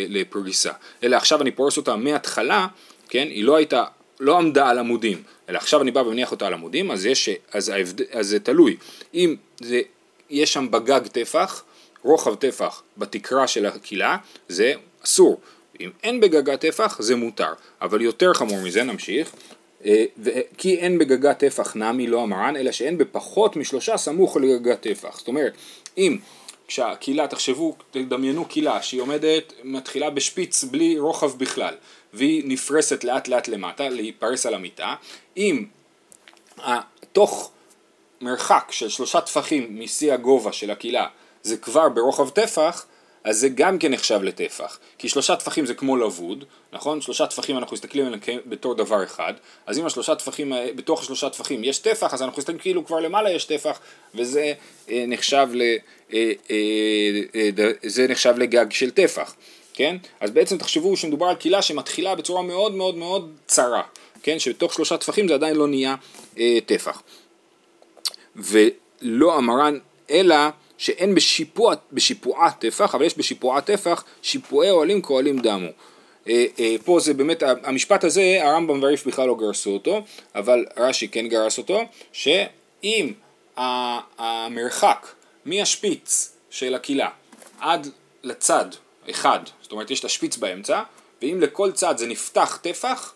לפריסה, 0.10 0.72
אלא 1.04 1.16
עכשיו 1.16 1.42
אני 1.42 1.52
פורס 1.52 1.78
אותה 1.78 1.96
מההתחלה, 1.96 2.68
כן, 3.10 3.28
היא 3.28 3.44
לא 3.44 3.56
הייתה, 3.56 3.84
לא 4.20 4.38
עמדה 4.38 4.70
על 4.70 4.80
עמודים, 4.80 5.24
אלא 5.50 5.58
עכשיו 5.58 5.82
אני 5.82 5.92
בא 5.92 6.00
ומניח 6.00 6.32
אותה 6.32 6.48
על 6.48 6.54
עמודים, 6.54 6.92
אז, 6.92 7.06
יש, 7.06 7.30
אז, 7.52 7.70
ההבד... 7.70 8.02
אז 8.12 8.28
זה 8.28 8.40
תלוי. 8.40 8.78
אם 9.14 9.36
זה, 9.60 9.82
יש 10.30 10.54
שם 10.54 10.72
בגג 10.72 11.08
טפח, 11.08 11.64
רוחב 12.04 12.36
טפח 12.36 12.82
בתקרה 12.98 13.48
של 13.48 13.66
הקהילה, 13.66 14.18
זה 14.48 14.74
אסור. 15.06 15.40
אם 15.82 15.89
אין 16.04 16.20
בגגת 16.20 16.62
טפח 16.62 17.02
זה 17.02 17.15
מותר, 17.15 17.54
אבל 17.82 18.02
יותר 18.02 18.34
חמור 18.34 18.58
מזה 18.62 18.84
נמשיך, 18.84 19.32
אה, 19.86 20.06
כי 20.58 20.76
אין 20.76 20.98
בגגת 20.98 21.39
טפח 21.39 21.76
נמי 21.76 22.08
לא 22.08 22.24
המרן, 22.24 22.56
אלא 22.56 22.72
שאין 22.72 22.98
בפחות 22.98 23.56
משלושה 23.56 23.98
סמוך 23.98 24.38
לגגת 24.38 24.82
טפח. 24.82 25.17
זאת 25.17 25.28
אומרת, 25.28 25.54
אם 25.98 26.17
כשהקהילה, 26.67 27.28
תחשבו, 27.28 27.76
תדמיינו 27.91 28.46
קהילה 28.46 28.82
שהיא 28.82 29.02
עומדת, 29.02 29.54
מתחילה 29.63 30.10
בשפיץ 30.10 30.63
בלי 30.63 31.00
רוחב 31.00 31.38
בכלל, 31.38 31.74
והיא 32.13 32.44
נפרסת 32.46 33.04
לאט 33.04 33.28
לאט 33.28 33.48
למטה, 33.48 33.89
להיפרס 33.89 34.46
על 34.46 34.54
המיטה, 34.54 34.96
אם 35.38 35.65
תוך 37.12 37.52
מרחק 38.22 38.67
של 38.72 38.89
שלושה 38.89 39.22
טפחים 39.22 39.80
משיא 39.80 40.13
הגובה 40.13 40.52
של 40.52 40.72
הקהילה 40.72 41.08
זה 41.44 41.58
כבר 41.58 41.89
ברוחב 41.89 42.30
טפח, 42.30 42.86
אז 43.24 43.40
זה 43.40 43.50
גם 43.50 43.80
כן 43.80 43.92
נחשב 43.94 44.20
לטפח. 44.24 44.80
כי 44.98 45.10
שלושה 45.10 45.36
טפחים 45.36 45.66
זה 45.66 45.74
כמו 45.74 45.98
לבוד, 45.98 46.44
נכון? 46.74 47.02
שלושה 47.02 47.28
טפחים 47.28 47.58
אנחנו 47.58 47.74
מסתכלים 47.74 48.06
עליהם 48.06 48.20
בתור 48.46 48.74
דבר 48.74 49.04
אחד, 49.04 49.34
אז 49.66 49.80
אם 49.80 49.86
השלושה 49.86 50.16
טפחים, 50.16 50.54
בתוך 50.76 51.02
השלושה 51.02 51.30
טפחים 51.30 51.64
יש 51.64 51.78
טפח, 51.78 52.14
אז 52.14 52.22
אנחנו 52.22 52.38
מסתכלים 52.38 52.60
כאילו 52.60 52.86
כבר 52.86 53.00
למעלה 53.00 53.32
יש 53.32 53.46
טפח, 53.46 53.80
וזה 54.16 54.54
אה, 54.90 55.06
נחשב, 55.08 55.48
ל, 55.54 55.62
אה, 55.62 56.32
אה, 56.52 56.62
אה, 57.36 57.72
זה 57.84 58.08
נחשב 58.08 58.34
לגג 58.38 58.72
של 58.72 58.92
טפח, 58.92 59.36
כן? 59.74 59.98
אז 60.20 60.32
בעצם 60.32 60.58
תחשבו 60.58 60.98
שמדובר 60.98 61.26
על 61.26 61.36
קהילה 61.36 61.62
שמתחילה 61.62 62.16
בצורה 62.16 62.42
מאוד 62.42 62.74
מאוד 62.74 62.96
מאוד 62.96 63.32
צרה, 63.46 63.82
כן? 64.24 64.40
שבתוך 64.40 64.74
שלושה 64.74 64.98
טפחים 64.98 65.28
זה 65.28 65.34
עדיין 65.34 65.56
לא 65.56 65.68
נהיה 65.68 65.96
אה, 66.40 66.58
טפח. 66.66 67.02
ולא 68.36 69.38
המרן, 69.38 69.78
אלא 70.10 70.36
שאין 70.82 71.15
בשיפוע, 71.15 71.76
בשיפועה 71.91 72.52
טפח, 72.52 72.96
אבל 72.96 73.06
יש 73.06 73.17
בשיפועה 73.17 73.62
טפח 73.62 74.04
שיפועי 74.22 74.70
אוהלים 74.70 75.02
כאוהלים 75.02 75.39
דמו. 75.39 75.67
אה, 76.28 76.46
אה, 76.60 76.76
פה 76.86 77.00
זה 77.00 77.13
באמת, 77.13 77.44
המשפט 77.63 78.04
הזה, 78.04 78.39
הרמב"ם 78.41 78.84
והריף 78.84 79.08
בכלל 79.08 79.28
לא 79.28 79.36
גרסו 79.36 79.70
אותו, 79.70 80.02
אבל 80.36 80.65
רש"י 80.78 81.08
כן 81.08 81.28
גרס 81.28 81.58
אותו, 81.58 81.82
שאם 82.12 83.12
המרחק 84.17 85.08
מהשפיץ 85.46 86.34
של 86.50 86.76
הקהילה 86.76 87.10
עד 87.60 87.88
לצד 88.24 88.65
אחד, 89.10 89.39
זאת 89.62 89.72
אומרת 89.72 89.91
יש 89.91 90.00
את 90.00 90.06
השפיץ 90.06 90.38
באמצע, 90.38 90.82
ואם 91.22 91.38
לכל 91.41 91.72
צד 91.72 91.98
זה 91.98 92.08
נפתח 92.08 92.60
טפח, 92.62 93.13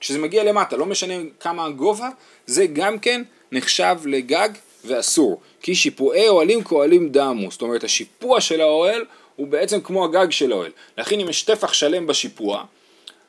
כשזה 0.00 0.18
מגיע 0.18 0.44
למטה, 0.44 0.76
לא 0.76 0.86
משנה 0.86 1.14
כמה 1.40 1.64
הגובה, 1.64 2.08
זה 2.46 2.66
גם 2.66 2.98
כן 2.98 3.22
נחשב 3.52 3.96
לגג 4.04 4.48
ואסור. 4.84 5.40
כי 5.62 5.74
שיפועי 5.74 6.28
אוהלים 6.28 6.64
כאוהלים 6.64 7.08
דמו, 7.08 7.50
זאת 7.50 7.62
אומרת 7.62 7.84
השיפוע 7.84 8.40
של 8.40 8.60
האוהל 8.60 9.04
הוא 9.36 9.46
בעצם 9.46 9.80
כמו 9.80 10.04
הגג 10.04 10.30
של 10.30 10.52
האוהל. 10.52 10.70
לכן 10.98 11.20
אם 11.20 11.28
יש 11.28 11.42
טפח 11.42 11.72
שלם 11.72 12.06
בשיפוע, 12.06 12.64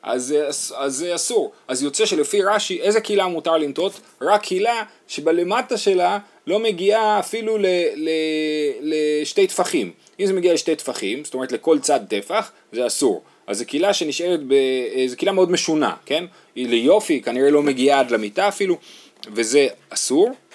אז, 0.02 0.34
אז 0.76 0.94
זה 0.94 1.14
אסור. 1.14 1.52
אז 1.68 1.82
יוצא 1.82 2.06
שלפי 2.06 2.42
רש"י, 2.42 2.80
איזה 2.80 3.00
קהילה 3.00 3.26
מותר 3.26 3.56
לנטות? 3.56 4.00
רק 4.22 4.42
קהילה 4.42 4.82
שבלמטה 5.08 5.78
שלה 5.78 6.18
לא 6.46 6.58
מגיעה 6.58 7.18
אפילו 7.18 7.58
ל, 7.58 7.66
ל, 7.94 8.10
לשתי 8.82 9.46
טפחים. 9.46 9.92
אם 10.20 10.26
זה 10.26 10.32
מגיע 10.32 10.52
לשתי 10.52 10.76
טפחים, 10.76 11.24
זאת 11.24 11.34
אומרת 11.34 11.52
לכל 11.52 11.78
צד 11.78 12.00
טפח, 12.08 12.52
זה 12.72 12.86
אסור. 12.86 13.22
אז 13.46 13.58
זו 13.58 13.64
קהילה 13.66 13.94
שנשארת, 13.94 14.40
ב... 14.48 14.54
זו 15.06 15.16
קהילה 15.16 15.32
מאוד 15.32 15.50
משונה, 15.50 15.94
כן? 16.06 16.24
היא 16.54 16.68
ליופי, 16.68 17.20
כנראה 17.22 17.50
לא 17.50 17.62
מגיעה 17.62 18.00
עד 18.00 18.10
למיטה 18.10 18.48
אפילו, 18.48 18.76
וזה 19.34 19.66
אסור, 19.90 20.26
אה, 20.26 20.32
אה, 20.32 20.49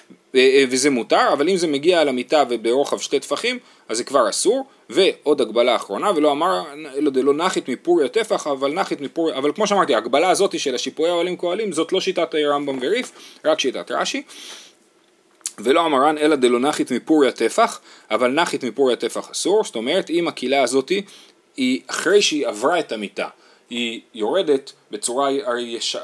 וזה 0.69 0.89
מותר, 0.89 1.33
אבל 1.33 1.49
אם 1.49 1.57
זה 1.57 1.67
מגיע 1.67 2.03
למיטה 2.03 2.43
וברוחב 2.49 2.99
שתי 2.99 3.19
טפחים, 3.19 3.59
אז 3.89 3.97
זה 3.97 4.03
כבר 4.03 4.29
אסור, 4.29 4.65
ועוד 4.89 5.41
הגבלה 5.41 5.75
אחרונה, 5.75 6.11
ולא 6.15 6.31
אמר, 6.31 6.63
לא, 6.75 7.11
לא 7.23 7.33
נחית 7.33 7.69
מפורי 7.69 8.05
הטפח, 8.05 8.47
אבל 8.47 8.73
נחית 8.73 9.01
מפורי, 9.01 9.33
אבל 9.35 9.51
כמו 9.51 9.67
שאמרתי, 9.67 9.95
ההגבלה 9.95 10.29
הזאת 10.29 10.59
של 10.59 10.75
השיפועי 10.75 11.09
האוהלים 11.09 11.37
כהלים, 11.37 11.71
זאת 11.71 11.93
לא 11.93 12.01
שיטת 12.01 12.35
רמב"ם 12.35 12.77
וריף, 12.81 13.11
רק 13.45 13.59
שיטת 13.59 13.91
רש"י. 13.91 14.23
ולא 15.59 15.85
אמרן 15.85 16.17
אלא 16.17 16.35
דלא 16.35 16.59
נחית 16.59 16.91
מפורי 16.91 17.27
הטפח, 17.27 17.79
אבל 18.11 18.31
נחית 18.31 18.63
מפורי 18.63 18.93
הטפח 18.93 19.31
אסור, 19.31 19.63
זאת 19.63 19.75
אומרת 19.75 20.09
אם 20.09 20.27
הקהילה 20.27 20.63
הזאתי 20.63 21.01
היא 21.57 21.81
אחרי 21.87 22.21
שהיא 22.21 22.47
עברה 22.47 22.79
את 22.79 22.91
המיטה, 22.91 23.27
היא 23.69 24.01
יורדת 24.13 24.71
בצורה, 24.91 25.29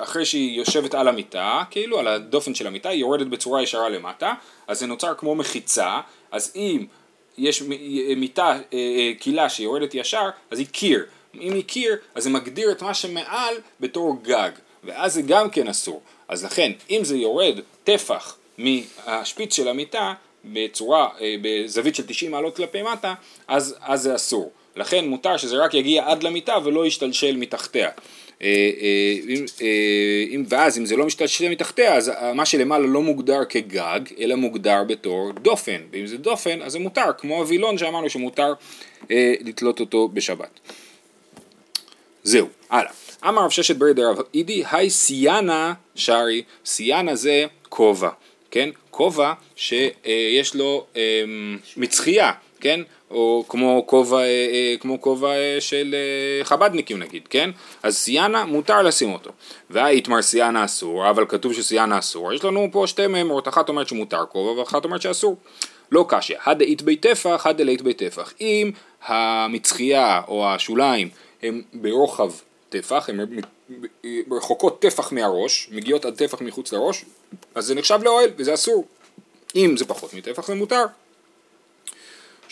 אחרי 0.04 0.26
שהיא 0.26 0.58
יושבת 0.58 0.94
על 0.94 1.08
המיטה, 1.08 1.64
כאילו 1.72 2.00
על 2.00 2.08
הדופן 2.08 2.56
של 2.56 2.68
המיטה, 2.68 2.90
היא 2.90 3.00
יורדת 3.00 3.28
בצורה 3.28 3.62
ישרה 3.62 3.90
למטה, 3.90 4.34
אז 4.68 4.80
זה 4.80 4.88
נוצר 4.88 5.14
כמו 5.18 5.36
מחיצה, 5.36 6.00
אז 6.32 6.52
אם 6.56 6.86
יש 7.38 7.62
מיטה, 8.18 8.58
קהילה 9.20 9.42
אה, 9.42 9.44
אה, 9.44 9.50
שיורדת 9.50 9.96
ישר, 9.96 10.30
אז 10.52 10.60
היא 10.60 10.68
קיר. 10.68 11.06
אם 11.42 11.54
היא 11.54 11.64
קיר, 11.64 11.96
אז 12.16 12.24
זה 12.24 12.30
מגדיר 12.30 12.72
את 12.72 12.82
מה 12.82 12.94
שמעל 12.94 13.56
בתור 13.80 14.18
גג, 14.24 14.52
ואז 14.84 15.14
זה 15.14 15.22
גם 15.22 15.50
כן 15.50 15.68
אסור. 15.68 16.02
אז 16.28 16.46
לכן, 16.46 16.72
אם 16.90 17.00
זה 17.04 17.18
יורד 17.18 17.60
טפח 17.84 18.38
מהשפיץ 18.58 19.56
של 19.56 19.68
המיטה, 19.68 20.14
בצורה, 20.46 21.10
אה, 21.22 21.36
בזווית 21.42 21.96
של 21.96 22.04
90 22.08 22.32
מעלות 22.32 22.56
כלפי 22.56 22.82
מטה, 22.82 23.14
אז, 23.48 23.76
אז 23.82 24.02
זה 24.02 24.16
אסור. 24.16 24.52
לכן 24.76 25.08
מותר 25.08 25.38
שזה 25.38 25.58
רק 25.58 25.74
יגיע 25.74 26.04
עד 26.08 26.24
למיטה 26.24 26.58
ולא 26.64 26.86
ישתלשל 26.86 27.38
מתחתיה. 27.38 27.90
אה, 28.42 28.72
אה, 29.62 30.26
אם, 30.30 30.44
ואז 30.50 30.78
אם 30.78 30.86
זה 30.86 30.96
לא 30.96 31.06
משתלשל 31.06 31.50
מתחתיה 31.50 31.96
אז 31.96 32.12
מה 32.34 32.46
שלמעלה 32.46 32.88
לא 32.88 33.02
מוגדר 33.02 33.46
כגג 33.50 34.00
אלא 34.20 34.36
מוגדר 34.36 34.84
בתור 34.88 35.32
דופן 35.32 35.82
ואם 35.92 36.08
זה 36.08 36.18
דופן 36.18 36.62
אז 36.62 36.72
זה 36.72 36.80
מותר 36.80 37.12
כמו 37.18 37.38
הווילון 37.38 37.78
שאמרנו 37.78 38.10
שמותר 38.10 38.54
אה, 39.12 39.34
לתלות 39.42 39.80
אותו 39.80 40.08
בשבת. 40.08 40.60
זהו, 42.24 42.48
הלאה. 42.70 42.92
אמר 43.28 43.44
רב 43.44 43.50
ששת 43.50 43.76
ברי 43.76 43.94
דרב 43.94 44.18
אידי 44.34 44.64
היי 44.72 44.90
סיאנה 44.90 45.74
שרי, 45.96 46.44
סיאנה 46.66 47.16
זה 47.16 47.46
כובע, 47.70 48.10
כן? 48.52 48.70
כובע 48.92 49.34
שיש 49.56 50.56
לו 50.56 50.86
מצחייה, 51.78 52.32
כן? 52.60 52.82
או 53.12 53.46
כמו 53.50 53.84
כובע, 53.86 54.18
אה, 54.18 54.24
אה, 54.24 54.76
כמו 54.80 55.02
כובע 55.02 55.30
אה, 55.30 55.58
של 55.60 55.96
חבדניקים 56.44 57.00
נגיד, 57.00 57.28
כן? 57.28 57.50
אז 57.84 57.98
סיאנה 57.98 58.46
מותר 58.46 58.82
לשים 58.82 59.14
אותו. 59.14 59.32
והאיתמר 59.70 60.22
סיאנה 60.22 60.66
אסור, 60.66 61.10
אבל 61.10 61.26
כתוב 61.30 61.54
שסיאנה 61.54 62.00
אסור. 62.00 62.34
יש 62.34 62.44
לנו 62.44 62.68
פה 62.72 62.88
שתי 62.88 63.08
מימרות, 63.08 63.48
אחת 63.48 63.70
אומרת 63.70 63.88
שמותר 63.88 64.26
כובע 64.30 64.60
ואחת 64.60 64.86
אומרת 64.86 65.02
שאסור. 65.02 65.38
לא 65.92 66.06
קשיא, 66.08 66.36
הדאית 66.46 66.82
בי 66.82 66.96
טפח, 66.96 67.48
הדלית 67.48 67.82
בי 67.82 67.94
טפח. 67.94 68.34
אם 68.42 68.72
המצחייה 69.06 70.22
או 70.28 70.48
השוליים 70.50 71.10
הם 71.44 71.62
ברוחב 71.74 72.32
טפח, 72.70 73.10
הן 73.10 73.20
רחוקות 74.32 74.82
טפח 74.82 75.12
מהראש, 75.12 75.70
מגיעות 75.72 76.06
עד 76.06 76.16
טפח 76.16 76.42
מחוץ 76.42 76.74
לראש, 76.74 77.06
אז 77.56 77.66
זה 77.66 77.76
נחשב 77.76 78.00
לאוהל 78.04 78.30
וזה 78.38 78.54
אסור. 78.54 78.86
אם 79.56 79.78
זה 79.78 79.86
פחות 79.86 80.14
מטפח 80.14 80.48
זה 80.48 80.56
מותר. 80.56 80.86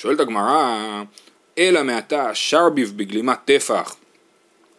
שואלת 0.01 0.19
הגמרא, 0.19 1.03
אלא 1.57 1.83
מעתה 1.83 2.35
שרביב 2.35 2.93
בגלימת 2.95 3.37
טפח, 3.45 3.95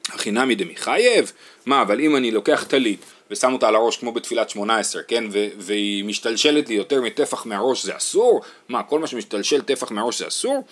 הכי 0.09 0.31
נמי 0.31 0.55
דמיחייב? 0.55 1.33
מה, 1.67 1.83
אבל 1.83 2.01
אם 2.01 2.17
אני 2.17 2.31
לוקח 2.31 2.65
טלית 2.69 3.05
ושם 3.31 3.53
אותה 3.53 3.69
על 3.69 3.75
הראש 3.75 3.97
כמו 3.97 4.13
בתפילת 4.13 4.51
שמונה 4.51 4.79
עשר, 4.79 4.99
כן, 5.09 5.25
ו- 5.33 5.47
והיא 5.59 6.05
משתלשלת 6.05 6.69
לי 6.69 6.75
יותר 6.75 7.03
מטפח 7.03 7.47
מהראש 7.47 7.85
זה 7.85 7.97
אסור? 7.97 8.41
מה, 8.69 8.83
כל 8.83 8.99
מה 8.99 9.07
שמשתלשל 9.07 9.61
טפח 9.61 9.91
מהראש 9.91 10.19
זה 10.19 10.29
אסור? 10.29 10.65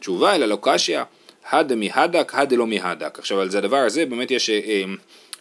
תשובה 0.00 0.34
אלא 0.34 0.46
לא 0.46 0.58
קשיא, 0.62 1.00
הדה 1.50 1.74
מהדק, 1.74 2.32
הדה 2.34 2.56
לא 2.56 2.66
מהדק. 2.66 3.18
עכשיו 3.18 3.40
על 3.40 3.50
זה 3.50 3.58
הדבר 3.58 3.76
הזה 3.76 4.06
באמת 4.06 4.30
יש 4.30 4.50
אה, 4.50 4.60
אה, 4.66 4.84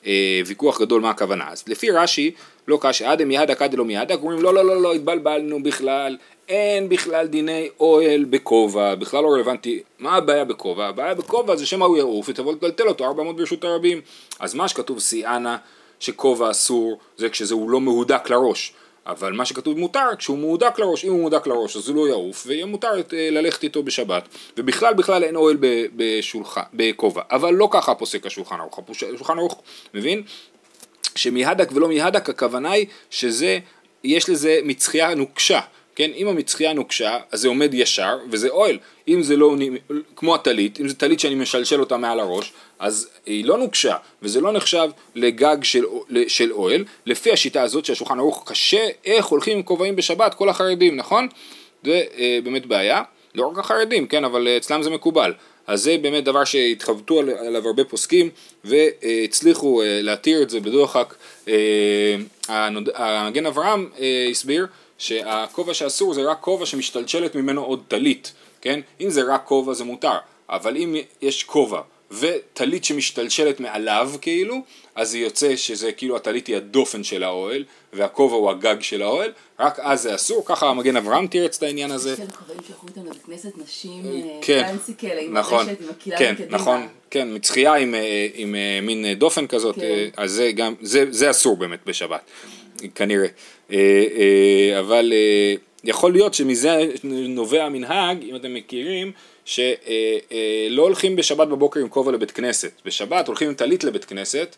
אה, 0.05 0.41
ויכוח 0.45 0.81
גדול 0.81 1.01
מה 1.01 1.09
הכוונה. 1.09 1.49
אז 1.49 1.63
לפי 1.67 1.91
רש"י, 1.91 2.31
לא 2.67 2.79
קשיא, 2.81 3.09
הדה 3.09 3.25
מהדק, 3.25 3.61
הדה 3.61 3.77
לא 3.77 3.85
מהדק, 3.85 4.17
אומרים 4.21 4.41
לא 4.41 4.53
לא 4.53 4.65
לא 4.65 4.81
לא 4.81 4.93
התבלבלנו 4.93 5.63
בכלל, 5.63 6.17
אין 6.49 6.89
בכלל 6.89 7.27
דיני 7.27 7.69
אוהל 7.79 8.23
בכובע, 8.23 8.95
בכלל 8.95 9.23
לא 9.23 9.29
רלוונטי, 9.29 9.83
מה 9.99 10.15
הבעיה 10.15 10.45
בכובע? 10.45 10.85
הבעיה 10.85 11.13
בכובע 11.13 11.55
זה 11.55 11.65
שמא 11.65 11.85
הוא 11.85 11.97
יעוף 11.97 12.29
ותבוא 12.29 12.53
לטלטל 12.53 12.87
אותו 12.87 13.05
400 13.05 13.35
ברשות 13.35 13.63
הרבים. 13.63 14.01
אז 14.39 14.53
מה 14.53 14.67
שכתוב 14.67 14.99
סיאנה 14.99 15.57
שכובע 15.99 16.51
אסור 16.51 16.99
זה 17.17 17.29
כשהוא 17.29 17.69
לא 17.69 17.81
מהודק 17.81 18.29
לראש, 18.29 18.73
אבל 19.05 19.33
מה 19.33 19.45
שכתוב 19.45 19.77
מותר 19.77 20.15
כשהוא 20.17 20.37
מהודק 20.37 20.79
לראש, 20.79 21.05
אם 21.05 21.09
הוא 21.09 21.19
מהודק 21.19 21.47
לראש 21.47 21.77
אז 21.77 21.89
הוא 21.89 21.95
לא 21.95 22.07
יעוף 22.07 22.43
ויהיה 22.47 22.65
מותר 22.65 23.01
אה, 23.13 23.29
ללכת 23.31 23.63
איתו 23.63 23.83
בשבת 23.83 24.27
ובכלל 24.57 24.93
בכלל 24.93 25.23
אין 25.23 25.35
אוהל 25.35 25.57
בכובע, 26.73 27.21
אבל 27.31 27.53
לא 27.53 27.69
ככה 27.71 27.95
פוסק 27.95 28.25
השולחן 28.25 28.59
ערוך, 28.59 28.79
השולחן 28.89 29.37
ערוך 29.37 29.61
מבין? 29.93 30.23
שמהדק 31.15 31.69
ולא 31.71 31.87
מהדק 31.87 32.29
הכוונה 32.29 32.71
היא 32.71 32.87
שזה, 33.09 33.59
יש 34.03 34.29
לזה 34.29 34.59
מצחייה 34.63 35.15
נוקשה 35.15 35.59
כן, 35.95 36.11
אם 36.15 36.27
המצחייה 36.27 36.73
נוקשה, 36.73 37.17
אז 37.31 37.39
זה 37.39 37.47
עומד 37.47 37.73
ישר, 37.73 38.17
וזה 38.31 38.49
אוהל. 38.49 38.77
אם 39.07 39.23
זה 39.23 39.37
לא, 39.37 39.55
כמו 40.15 40.35
הטלית, 40.35 40.79
אם 40.79 40.87
זה 40.87 40.95
טלית 40.95 41.19
שאני 41.19 41.35
משלשל 41.35 41.79
אותה 41.79 41.97
מעל 41.97 42.19
הראש, 42.19 42.53
אז 42.79 43.09
היא 43.25 43.45
לא 43.45 43.57
נוקשה, 43.57 43.95
וזה 44.21 44.41
לא 44.41 44.51
נחשב 44.51 44.89
לגג 45.15 45.63
של, 45.63 45.83
של 46.27 46.51
אוהל. 46.51 46.85
לפי 47.05 47.31
השיטה 47.31 47.61
הזאת 47.61 47.85
שהשולחן 47.85 48.19
ערוך 48.19 48.43
קשה, 48.47 48.87
איך 49.05 49.25
הולכים 49.25 49.57
עם 49.57 49.63
כובעים 49.63 49.95
בשבת, 49.95 50.33
כל 50.33 50.49
החרדים, 50.49 50.95
נכון? 50.95 51.27
זה 51.83 52.03
אה, 52.17 52.39
באמת 52.43 52.65
בעיה. 52.65 53.01
לא 53.35 53.47
רק 53.47 53.57
החרדים, 53.57 54.07
כן, 54.07 54.25
אבל 54.25 54.47
אצלם 54.47 54.83
זה 54.83 54.89
מקובל. 54.89 55.33
אז 55.67 55.83
זה 55.83 55.97
באמת 56.01 56.23
דבר 56.23 56.43
שהתחבטו 56.43 57.19
עליו 57.19 57.67
הרבה 57.67 57.83
פוסקים 57.83 58.29
והצליחו 58.63 59.81
אה, 59.81 59.99
להתיר 60.01 60.41
את 60.41 60.49
זה 60.49 60.59
בדוחק. 60.59 61.15
אה, 61.47 62.15
המגן 62.95 63.45
אברהם 63.45 63.89
אה, 63.99 64.27
הסביר 64.31 64.67
שהכובע 64.97 65.73
שאסור 65.73 66.13
זה 66.13 66.23
רק 66.23 66.37
כובע 66.41 66.65
שמשתלשלת 66.65 67.35
ממנו 67.35 67.63
עוד 67.63 67.83
טלית, 67.87 68.33
כן? 68.61 68.79
אם 69.01 69.09
זה 69.09 69.33
רק 69.33 69.43
כובע 69.45 69.73
זה 69.73 69.83
מותר, 69.83 70.17
אבל 70.49 70.77
אם 70.77 70.95
יש 71.21 71.43
כובע 71.43 71.81
וטלית 72.19 72.85
שמשתלשלת 72.85 73.59
מעליו 73.59 74.11
כאילו, 74.21 74.55
אז 74.95 75.11
זה 75.11 75.17
יוצא 75.17 75.55
שזה 75.55 75.91
כאילו 75.91 76.15
הטלית 76.15 76.47
היא 76.47 76.55
הדופן 76.55 77.03
של 77.03 77.23
האוהל 77.23 77.63
והכובע 77.93 78.35
הוא 78.35 78.49
הגג 78.49 78.75
של 78.81 79.01
האוהל, 79.01 79.31
רק 79.59 79.79
אז 79.79 80.01
זה 80.01 80.15
אסור, 80.15 80.45
ככה 80.45 80.69
המגן 80.69 80.95
אברהם 80.95 81.27
תירץ 81.27 81.57
את 81.57 81.63
העניין 81.63 81.91
הזה. 81.91 82.11
יש 82.11 82.17
כאלה 82.17 82.31
חברים 82.31 82.59
שלחו 82.67 82.87
אותנו 82.87 83.05
לבית 83.05 83.23
כנסת 83.25 83.57
נשים 83.57 84.03
כן, 84.41 84.63
פנסי 84.71 84.93
כאלה, 84.97 85.21
עם 85.21 85.37
נכון, 85.37 85.69
הרשת, 85.69 85.81
עם 85.81 85.89
הקהילה 85.89 86.17
כן, 86.17 86.31
מקדימה. 86.33 86.57
נכון, 86.57 86.87
כן, 87.09 87.27
מצחייה 87.35 87.73
עם, 87.73 87.95
אה, 87.95 88.27
אה, 88.55 88.81
מין 88.81 89.13
דופן 89.13 89.47
כזאת, 89.47 89.75
כן. 89.75 89.81
אה, 89.81 90.07
אז 90.17 90.31
זה 90.31 90.51
גם, 90.51 90.73
זה, 90.81 91.29
אסור 91.29 91.57
באמת 91.57 91.79
בשבת, 91.85 92.21
כנראה. 92.95 93.27
אה, 93.71 93.77
אה, 94.15 94.79
אבל 94.79 95.13
אה, 95.13 95.55
יכול 95.85 96.11
להיות 96.11 96.33
שמזה 96.33 96.87
נובע 97.03 97.63
המנהג, 97.63 98.23
אם 98.23 98.35
אתם 98.35 98.53
מכירים, 98.53 99.11
שלא 99.45 100.81
הולכים 100.81 101.15
בשבת 101.15 101.47
בבוקר 101.47 101.79
עם 101.79 101.89
כובע 101.89 102.11
לבית 102.11 102.31
כנסת, 102.31 102.71
בשבת 102.85 103.27
הולכים 103.27 103.47
עם 103.47 103.53
טלית 103.53 103.83
לבית 103.83 104.05
כנסת, 104.05 104.55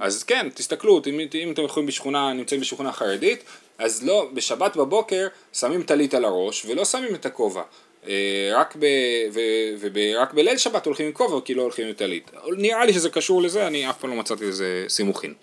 אז 0.00 0.22
כן, 0.22 0.48
תסתכלו, 0.54 1.02
אם, 1.06 1.20
אם 1.34 1.52
אתם 1.52 1.62
יכולים 1.62 1.86
בשכונה, 1.86 2.32
נמצאים 2.32 2.60
בשכונה 2.60 2.92
חרדית, 2.92 3.44
אז 3.78 4.06
לא, 4.06 4.28
בשבת 4.34 4.76
בבוקר 4.76 5.28
שמים 5.52 5.82
טלית 5.82 6.14
על 6.14 6.24
הראש 6.24 6.66
ולא 6.66 6.84
שמים 6.84 7.14
את 7.14 7.26
הכובע, 7.26 7.62
אה, 8.08 8.50
רק, 8.54 8.76
ב, 8.78 8.86
ו, 9.32 9.40
ורק 9.80 10.32
בליל 10.34 10.56
שבת 10.56 10.86
הולכים 10.86 11.06
עם 11.06 11.12
כובע 11.12 11.40
כי 11.44 11.54
לא 11.54 11.62
הולכים 11.62 11.86
עם 11.86 11.92
טלית. 11.92 12.30
נראה 12.56 12.84
לי 12.84 12.92
שזה 12.92 13.10
קשור 13.10 13.42
לזה, 13.42 13.66
אני 13.66 13.90
אף 13.90 13.98
פעם 13.98 14.10
לא 14.10 14.16
מצאתי 14.16 14.44
לזה 14.44 14.84
סימוכין. 14.88 15.34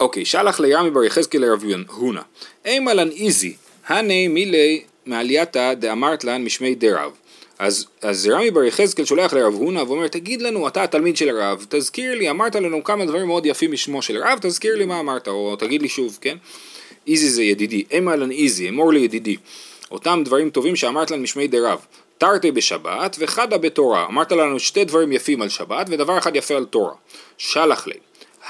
אוקיי, 0.00 0.24
שלח 0.24 0.60
לירמי 0.60 0.90
בר 0.90 1.04
יחזקאל 1.04 1.40
לרב 1.40 1.64
הונא. 1.88 2.20
אימה 2.64 2.94
לן 2.94 3.08
איזי, 3.10 3.54
הנה 3.86 4.28
מילי 4.28 4.82
מעלייתא 5.06 5.74
דאמרת 5.74 6.24
לן 6.24 6.44
משמי 6.44 6.74
דרב. 6.74 7.12
אז, 7.58 7.86
אז 8.02 8.28
רמי 8.32 8.50
בר 8.50 8.64
יחזקאל 8.64 9.04
שולח 9.04 9.32
לרב 9.32 9.54
הונא 9.54 9.78
ואומר 9.78 10.08
תגיד 10.08 10.42
לנו 10.42 10.68
אתה 10.68 10.82
התלמיד 10.82 11.16
של 11.16 11.28
הרב 11.28 11.66
תזכיר 11.68 12.14
לי 12.14 12.30
אמרת 12.30 12.54
לנו 12.54 12.84
כמה 12.84 13.04
דברים 13.04 13.26
מאוד 13.26 13.46
יפים 13.46 13.72
משמו 13.72 14.02
של 14.02 14.22
הרב 14.22 14.38
תזכיר 14.42 14.76
לי 14.76 14.86
מה 14.86 15.00
אמרת 15.00 15.28
או 15.28 15.56
תגיד 15.56 15.82
לי 15.82 15.88
שוב 15.88 16.18
כן? 16.20 16.36
איזי 17.06 17.30
זה 17.30 17.42
ידידי 17.42 17.84
אמה 17.98 18.16
לן 18.16 18.30
איזי 18.30 18.68
אמור 18.68 18.92
לי 18.92 19.00
ידידי. 19.00 19.36
אותם 19.90 20.22
דברים 20.24 20.50
טובים 20.50 20.76
שאמרת 20.76 21.10
לנו 21.10 21.22
משמי 21.22 21.48
דרב. 21.48 21.78
תרתי 22.18 22.52
בשבת 22.52 23.16
וחדה 23.18 23.58
בתורה. 23.58 24.06
אמרת 24.06 24.32
לנו 24.32 24.60
שתי 24.60 24.84
דברים 24.84 25.12
יפים 25.12 25.42
על 25.42 25.48
שבת 25.48 25.86
ודבר 25.90 26.18
אחד 26.18 26.36
יפה 26.36 26.54
על 26.54 26.64
תורה. 26.64 26.92
שלח 27.38 27.86
לי. 27.86 27.94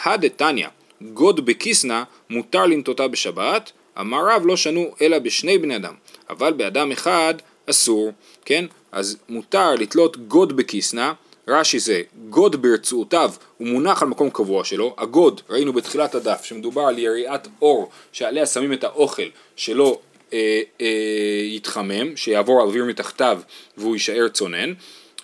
הדתניא 0.05 0.67
גוד 1.03 1.47
בכיסנא 1.47 2.03
מותר 2.31 2.67
לנטותה 2.67 3.09
בשבת 3.09 3.73
אמר 4.01 4.29
רב 4.29 4.47
לא 4.47 4.57
שנו 4.57 4.95
אלא 5.03 5.19
בשני 5.19 5.59
בני 5.59 5.77
אדם. 5.77 5.95
אבל 6.31 6.53
באדם 6.53 6.93
אחד 6.93 7.35
אסור 7.71 8.13
כן? 8.45 8.65
אז 8.93 9.17
מותר 9.29 9.75
לתלות 9.75 10.17
גוד 10.29 10.57
בכיסנא, 10.57 11.13
רש"י 11.49 11.79
זה 11.79 12.03
גוד 12.29 12.63
ברצועותיו 12.63 13.31
הוא 13.57 13.69
מונח 13.69 14.03
על 14.03 14.09
מקום 14.09 14.31
קבוע 14.31 14.65
שלו, 14.65 14.95
הגוד 14.99 15.41
ראינו 15.51 15.73
בתחילת 15.73 16.15
הדף 16.15 16.45
שמדובר 16.45 16.83
על 16.83 16.99
יריעת 16.99 17.49
אור 17.63 17.91
שעליה 18.13 18.47
שמים 18.47 18.73
את 18.73 18.85
האוכל 18.85 19.29
שלא 19.57 19.99
אה, 20.33 20.61
אה, 20.81 20.87
יתחמם, 21.45 22.17
שיעבור 22.17 22.61
האוויר 22.61 22.85
מתחתיו 22.85 23.41
והוא 23.77 23.95
יישאר 23.95 24.29
צונן 24.29 24.73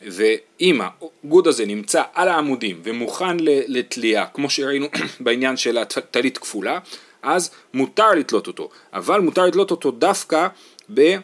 ואם 0.07 0.81
הגוד 1.25 1.47
הזה 1.47 1.67
נמצא 1.67 2.03
על 2.15 2.29
העמודים 2.29 2.81
ומוכן 2.85 3.37
לתלייה 3.41 4.27
כמו 4.27 4.51
שראינו 4.51 4.87
בעניין 5.21 5.57
של 5.57 5.79
הטלית 5.79 6.39
כפולה 6.39 6.79
אז 7.23 7.51
מותר 7.75 8.11
לתלות 8.11 8.47
אותו 8.47 8.71
אבל 8.93 9.21
מותר 9.21 9.47
לתלות 9.47 9.71
אותו 9.71 9.91
דווקא 9.91 10.49
ב... 10.95 11.17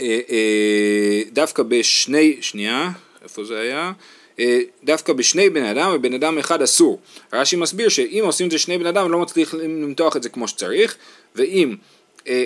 אה, 0.00 0.20
אה, 0.30 1.22
דווקא 1.32 1.62
בשני, 1.62 2.36
שנייה, 2.40 2.90
איפה 3.22 3.44
זה 3.44 3.60
היה? 3.60 3.92
אה, 4.38 4.60
דווקא 4.84 5.12
בשני 5.12 5.50
בני 5.50 5.70
אדם 5.70 5.92
ובן 5.94 6.14
אדם 6.14 6.38
אחד 6.38 6.62
אסור. 6.62 7.00
רש"י 7.32 7.56
מסביר 7.56 7.88
שאם 7.88 8.22
עושים 8.26 8.46
את 8.46 8.50
זה 8.50 8.58
שני 8.58 8.78
בני 8.78 8.88
אדם 8.88 9.12
לא 9.12 9.18
מצליחים 9.18 9.82
למתוח 9.82 10.16
את 10.16 10.22
זה 10.22 10.28
כמו 10.28 10.48
שצריך 10.48 10.96
ואם 11.36 11.76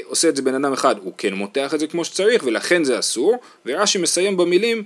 עושה 0.05 0.29
את 0.29 0.37
זה 0.37 0.43
בן 0.43 0.55
אדם 0.55 0.73
אחד 0.73 0.95
הוא 0.99 1.13
כן 1.19 1.35
מותח 1.35 1.75
את 1.75 1.81
זה 1.81 1.87
כמו 1.87 2.05
שצריך 2.05 2.43
ולכן 2.47 2.85
זה 2.85 2.99
אסור 2.99 3.37
ורש"י 3.67 3.99
מסיים 3.99 4.37
במילים 4.37 4.83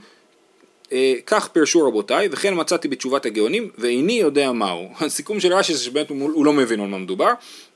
כך 1.27 1.49
פירשו 1.49 1.89
רבותיי, 1.89 2.29
וכן 2.33 2.61
מצאתי 2.61 2.89
בתשובת 2.89 3.27
הגאונים, 3.27 3.71
ואיני 3.79 4.13
יודע 4.13 4.53
מהו. 4.53 4.89
הסיכום 5.01 5.41
של 5.41 5.53
רש"י 5.53 5.75
זה 5.75 5.85
שבאמת 5.85 6.09
הוא 6.09 6.45
לא 6.45 6.53
מבין 6.53 6.81
על 6.81 6.87
מה 6.87 6.99
מדובר, 6.99 7.33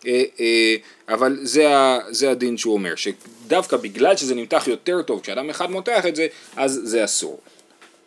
אה, 0.07 0.23
אה, 0.41 0.77
אבל 1.09 1.39
זה, 1.43 1.67
זה 2.09 2.31
הדין 2.31 2.57
שהוא 2.57 2.75
אומר, 2.75 2.95
שדווקא 2.95 3.77
בגלל 3.77 4.17
שזה 4.17 4.35
נמתח 4.35 4.65
יותר 4.67 5.03
טוב, 5.03 5.21
כשאדם 5.21 5.51
אחד 5.51 5.71
מותח 5.71 6.07
את 6.07 6.17
זה, 6.17 6.27
אז 6.57 6.81
זה 6.85 7.05
אסור. 7.05 7.41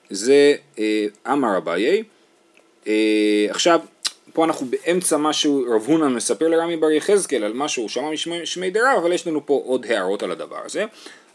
זה 0.10 0.56
אמר 1.28 1.58
אביי. 1.58 2.04
עכשיו, 3.50 3.80
פה 4.34 4.46
אנחנו 4.46 4.66
באמצע 4.66 5.18
משהו, 5.18 5.66
רב 5.76 5.86
הונא 5.86 6.10
מספר 6.10 6.48
לרמי 6.48 6.78
בר 6.78 6.92
יחזקאל 6.92 7.44
על 7.44 7.54
משהו, 7.54 7.84
הוא 7.84 7.90
שמע 7.90 8.10
משמי 8.42 8.70
דרב, 8.70 8.98
אבל 9.02 9.14
יש 9.14 9.28
לנו 9.28 9.46
פה 9.46 9.62
עוד 9.66 9.86
הערות 9.86 10.24
על 10.24 10.32
הדבר 10.32 10.60
הזה. 10.66 10.86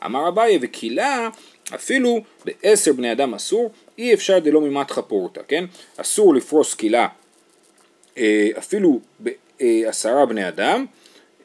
אמר 0.05 0.29
אביי 0.29 0.59
וקהילה 0.63 1.29
אפילו 1.75 2.21
בעשר 2.45 2.93
בני 2.93 3.13
אדם 3.13 3.35
אסור, 3.35 3.71
אי 3.99 4.15
אפשר 4.15 4.39
דלא 4.39 4.61
ממתחה 4.61 5.03
פורתא, 5.03 5.41
כן? 5.49 5.65
אסור 5.97 6.35
לפרוס 6.35 6.75
קהילה 6.75 7.09
אה, 8.19 8.49
אפילו 8.59 9.01
בעשרה 9.21 10.27
בני 10.27 10.49
אדם, 10.49 10.87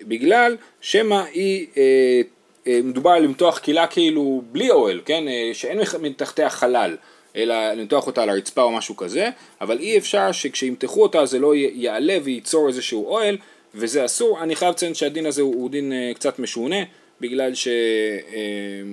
בגלל 0.02 0.58
שמא 0.82 1.24
היא, 1.34 1.68
אה, 1.78 2.22
אה, 2.68 2.80
מדובר 2.84 3.10
על 3.10 3.24
למתוח 3.24 3.58
קהילה 3.58 3.88
כאילו 3.88 4.42
בלי 4.52 4.70
אוהל, 4.70 5.02
כן? 5.06 5.24
שאין 5.54 5.80
מתחתיה 6.02 6.50
חלל. 6.50 6.98
אלא 7.36 7.74
למתוח 7.74 8.08
אותה 8.08 8.24
על 8.24 8.30
הרצפה 8.30 8.62
או 8.62 8.72
משהו 8.72 8.98
כזה, 8.98 9.30
אבל 9.62 9.80
אי 9.80 9.98
אפשר 9.98 10.32
שכשימתחו 10.32 11.04
אותה 11.04 11.26
זה 11.26 11.40
לא 11.40 11.56
יעלה 11.56 12.18
וייצור 12.24 12.68
איזשהו 12.68 13.08
אוהל, 13.08 13.38
וזה 13.76 14.06
אסור. 14.06 14.44
אני 14.44 14.56
חייב 14.56 14.72
לציין 14.72 14.94
שהדין 14.94 15.26
הזה 15.26 15.42
הוא 15.42 15.70
דין 15.70 15.94
קצת 16.16 16.40
משונה, 16.40 16.76
בגלל 17.22 17.54
ש... 17.56 17.68
אה, 17.68 17.74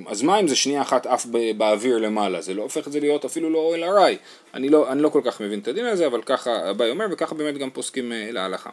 אז 0.06 0.22
מים 0.22 0.48
זה 0.48 0.56
שנייה 0.56 0.82
אחת 0.82 1.06
עף 1.06 1.26
באוויר 1.56 1.98
למעלה, 1.98 2.40
זה 2.40 2.54
לא 2.54 2.62
הופך 2.62 2.86
את 2.86 2.92
זה 2.92 3.00
להיות 3.00 3.24
אפילו 3.24 3.50
לא 3.50 3.58
אוהל 3.58 3.84
ארעי. 3.84 4.16
אני 4.54 4.68
לא, 4.68 4.92
אני 4.92 5.02
לא 5.02 5.08
כל 5.08 5.20
כך 5.24 5.40
מבין 5.40 5.58
את 5.58 5.68
הדין 5.68 5.86
הזה, 5.86 6.06
אבל 6.06 6.22
ככה 6.22 6.70
אביי 6.70 6.90
אומר, 6.90 7.06
וככה 7.10 7.34
באמת 7.34 7.58
גם 7.58 7.70
פוסקים 7.70 8.12
אה, 8.12 8.28
להלכה. 8.32 8.70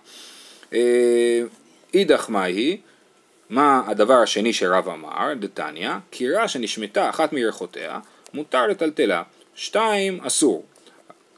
אה, 0.74 1.42
אידך 1.94 2.30
מהי, 2.30 2.78
מה 3.50 3.82
הדבר 3.88 4.14
השני 4.14 4.54
שרב 4.54 4.90
אמר, 4.90 5.34
דתניא, 5.40 5.92
קירה 6.10 6.48
שנשמטה 6.48 7.10
אחת 7.10 7.34
מירכותיה, 7.34 8.00
מותר 8.34 8.68
לטלטלה, 8.68 9.24
שתיים 9.56 10.20
אסור. 10.22 10.66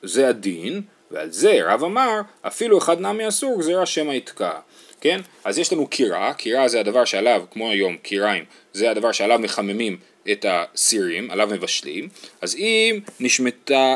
זה 0.03 0.29
הדין, 0.29 0.81
ועל 1.11 1.31
זה 1.31 1.59
רב 1.65 1.83
אמר, 1.83 2.21
אפילו 2.41 2.77
אחד 2.77 3.01
נמי 3.01 3.27
אסור, 3.27 3.59
גזירה 3.59 3.85
שמא 3.85 4.11
יתקע. 4.11 4.59
כן? 5.01 5.19
אז 5.43 5.57
יש 5.57 5.73
לנו 5.73 5.87
קירה, 5.87 6.33
קירה 6.33 6.67
זה 6.67 6.79
הדבר 6.79 7.05
שעליו, 7.05 7.43
כמו 7.51 7.69
היום, 7.69 7.97
קיריים, 7.97 8.43
זה 8.73 8.91
הדבר 8.91 9.11
שעליו 9.11 9.39
מחממים 9.39 9.97
את 10.31 10.45
הסירים, 10.49 11.31
עליו 11.31 11.49
מבשלים, 11.51 12.09
אז 12.41 12.55
אם 12.55 12.99
נשמטה 13.19 13.95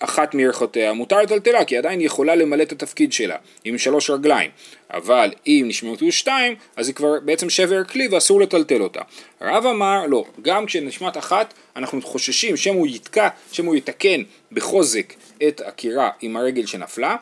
אחת 0.00 0.34
מירכותיה, 0.34 0.92
מותר 0.92 1.18
לטלטלה, 1.18 1.64
כי 1.64 1.76
עדיין 1.76 1.98
היא 1.98 2.06
יכולה 2.06 2.34
למלא 2.34 2.62
את 2.62 2.72
התפקיד 2.72 3.12
שלה, 3.12 3.36
עם 3.64 3.78
שלוש 3.78 4.10
רגליים, 4.10 4.50
אבל 4.90 5.30
אם 5.46 5.64
נשמטו 5.68 6.12
שתיים, 6.12 6.54
אז 6.76 6.88
היא 6.88 6.94
כבר 6.94 7.20
בעצם 7.24 7.50
שבר 7.50 7.84
כלי 7.84 8.08
ואסור 8.08 8.40
לטלטל 8.40 8.82
אותה. 8.82 9.00
הרב 9.40 9.66
אמר, 9.66 10.06
לא, 10.06 10.24
גם 10.42 10.66
כשנשמט 10.66 11.16
אחת, 11.16 11.54
אנחנו 11.76 12.02
חוששים 12.02 12.56
שמא 12.56 12.74
הוא 12.74 12.86
יתקע, 12.86 13.28
שמא 13.52 13.66
הוא 13.66 13.76
יתקן 13.76 14.22
בחוזק 14.52 15.14
את 15.48 15.62
הקירה 15.64 16.10
עם 16.20 16.36
הרגל 16.36 16.66
שנפלה, 16.66 17.16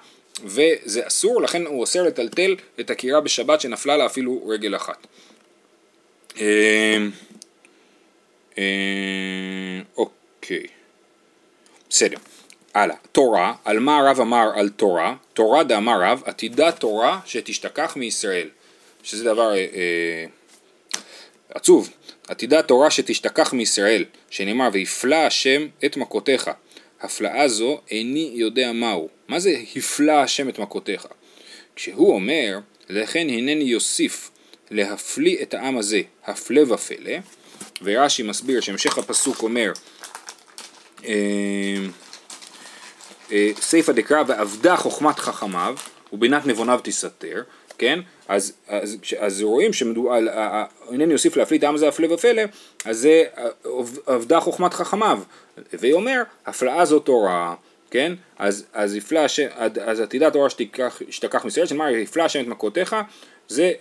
וזה 0.45 1.07
אסור, 1.07 1.43
לכן 1.43 1.67
הוא 1.67 1.81
אוסר 1.81 2.03
לטלטל 2.03 2.57
את 2.81 2.91
הקירה 2.91 3.21
בשבת 3.21 3.61
שנפלה 3.61 3.97
לה 3.97 4.07
אפילו 4.07 4.47
רגל 4.47 4.77
אחת. 4.77 5.07
אמ, 6.37 7.11
אמ, 8.59 8.65
אוקיי, 9.97 10.67
בסדר. 11.91 12.17
הלאה, 12.75 12.97
תורה, 13.13 13.55
על 13.65 13.79
מה 13.79 13.99
הרב 13.99 14.21
אמר 14.21 14.51
על 14.55 14.69
תורה? 14.69 15.15
תורה 15.35 15.65
דאמר 15.65 16.03
רב, 16.03 16.23
עתידה 16.25 16.73
תורה 16.73 17.21
שתשתכח 17.27 17.97
מישראל. 17.97 18.49
שזה 19.03 19.25
דבר 19.25 19.53
אה, 19.53 19.57
אה, 19.57 20.25
עצוב. 21.55 21.91
עתידה 22.29 22.63
תורה 22.63 22.91
שתשתכח 22.91 23.53
מישראל, 23.53 24.05
שנאמר 24.31 24.69
ויפלא 24.73 25.17
השם 25.17 25.67
את 25.85 25.97
מכותיך. 25.97 26.51
הפלאה 27.01 27.49
זו 27.49 27.81
איני 27.91 28.31
יודע 28.35 28.73
מהו. 28.73 29.09
מה 29.29 29.39
זה 29.39 29.57
הפלא 29.77 30.13
השם 30.13 30.49
את 30.49 30.59
מכותיך? 30.59 31.07
כשהוא 31.77 32.15
אומר, 32.15 32.59
לכן 32.89 33.27
הנני 33.31 33.65
יוסיף 33.65 34.31
להפליא 34.71 35.43
את 35.43 35.55
העם 35.55 35.79
הזה, 35.79 36.01
הפלא 36.27 36.73
ופלא, 36.73 37.17
ורש"י 37.83 38.23
מסביר 38.23 38.61
שהמשך 38.61 38.99
הפסוק 38.99 39.43
אומר, 39.43 39.73
אה, 41.05 41.77
אה, 43.33 43.51
סיפא 43.61 43.93
דקרא 43.93 44.23
ועבדה 44.27 44.77
חוכמת 44.77 45.19
חכמיו 45.19 45.77
ובינת 46.13 46.47
נבוניו 46.47 46.81
תסתר, 46.83 47.43
כן? 47.79 48.01
אז, 48.29 48.53
אז, 48.69 48.97
אז 49.19 49.43
רואים 49.43 49.73
שמדובר, 49.73 50.13
אינני 50.93 51.13
אוסיף 51.13 51.37
להפליא 51.37 51.59
את 51.59 51.65
העם 51.65 51.75
הזה 51.75 51.89
הפלא 51.89 52.13
ופלא, 52.13 52.43
אז 52.85 52.99
זה 52.99 53.25
עבדה 54.07 54.41
חוכמת 54.41 54.75
חכמיו, 54.75 55.21
והיא 55.73 55.93
אומר, 55.93 56.23
הפלאה 56.47 56.85
זו 56.85 56.99
תורה, 56.99 57.55
כן? 57.91 58.13
אז, 58.39 58.67
אז 58.73 58.97
יפלא 58.97 59.19
השם, 59.19 59.47
אז 59.85 60.01
עתידה 60.01 60.31
תורה 60.31 60.49
שתיקח 61.11 61.45
מישראל, 61.45 61.67
שנאמר 61.67 61.89
יפלא 61.89 62.23
השם 62.23 62.41
את 62.41 62.47
מכותיך, 62.47 62.97
זה 63.49 63.73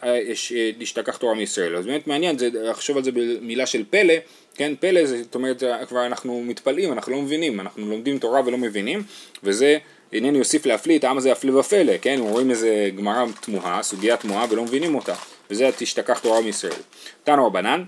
להשתכח 0.78 1.18
תורה 1.18 1.34
מישראל. 1.34 1.76
אז 1.76 1.86
באמת 1.86 2.08
מעניין 2.08 2.38
זה 2.38 2.50
לחשוב 2.54 2.98
על 2.98 3.04
זה 3.04 3.12
במילה 3.12 3.66
של 3.66 3.84
פלא, 3.90 4.14
כן? 4.56 4.74
פלא 4.80 5.06
זה, 5.06 5.24
זאת 5.24 5.36
אומרת, 5.36 5.64
כבר 5.88 6.06
אנחנו 6.06 6.44
מתפלאים, 6.44 6.94
אנחנו 6.94 7.12
לא 7.12 7.22
מבינים, 7.22 7.60
אנחנו 7.60 7.90
לומדים 7.90 8.20
תורה 8.20 8.42
ולא 8.46 8.58
מבינים, 8.58 9.04
וזה 9.44 9.78
אינני 10.14 10.40
אוסיף 10.40 10.66
להפליא 10.66 11.00
את 11.00 11.04
העם 11.04 11.18
הזה 11.18 11.32
הפלא 11.32 11.60
ופלא, 11.60 11.94
כן? 12.02 12.18
רואים 12.20 12.52
איזה 12.52 12.90
גמרא 12.98 13.26
תמוהה, 13.42 13.84
סוגיה 13.84 14.18
תמוהה 14.18 14.46
ולא 14.50 14.64
מבינים 14.64 14.96
אותה, 14.96 15.16
וזה 15.50 15.70
תשתכח 15.78 16.20
תורה 16.20 16.42
מישראל. 16.42 16.82
תנו 17.24 17.48
רבנן, 17.48 17.84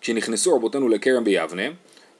כשנכנסו 0.00 0.56
רבותינו 0.56 0.88
לכרם 0.88 1.24
ביבנה, 1.24 1.62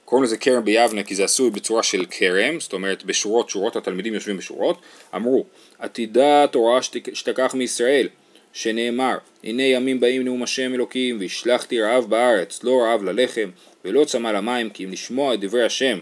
קוראים 0.05 0.23
לזה 0.23 0.37
כרם 0.37 0.65
ביבנה 0.65 1.03
כי 1.03 1.15
זה 1.15 1.23
עשוי 1.23 1.49
בצורה 1.49 1.83
של 1.83 2.05
כרם, 2.09 2.59
זאת 2.59 2.73
אומרת 2.73 3.03
בשורות 3.03 3.49
שורות, 3.49 3.75
התלמידים 3.75 4.13
יושבים 4.13 4.37
בשורות, 4.37 4.81
אמרו 5.15 5.45
עתידה 5.79 6.45
תורה 6.51 6.79
שתקח 7.13 7.53
מישראל, 7.53 8.07
שנאמר 8.53 9.17
הנה 9.43 9.63
ימים 9.63 9.99
באים 9.99 10.23
נאום 10.23 10.43
השם 10.43 10.73
אלוקים 10.73 11.19
והשלכתי 11.19 11.81
רעב 11.81 12.05
בארץ 12.09 12.63
לא 12.63 12.81
רעב 12.81 13.03
ללחם 13.03 13.49
ולא 13.85 14.05
צמא 14.05 14.27
למים 14.27 14.69
כי 14.69 14.85
אם 14.85 14.91
לשמוע 14.91 15.33
את 15.33 15.39
דברי 15.39 15.65
השם 15.65 15.99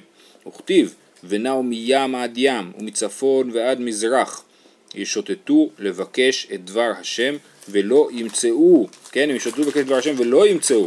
וכתיב 0.47 0.95
ונעו 1.23 1.63
מים 1.63 2.15
עד 2.15 2.33
ים 2.37 2.71
ומצפון 2.79 3.51
ועד 3.53 3.79
מזרח 3.79 4.43
ישוטטו 4.95 5.69
לבקש 5.79 6.47
את 6.53 6.65
דבר 6.65 6.91
השם 6.99 7.35
ולא 7.69 8.09
ימצאו. 8.11 8.87
כן 9.11 9.29
הם 9.29 9.35
ישוטטו 9.35 9.61
לבקש 9.61 9.77
את 9.77 9.85
דבר 9.85 9.95
השם 9.95 10.13
ולא 10.17 10.47
ימצאו 10.47 10.85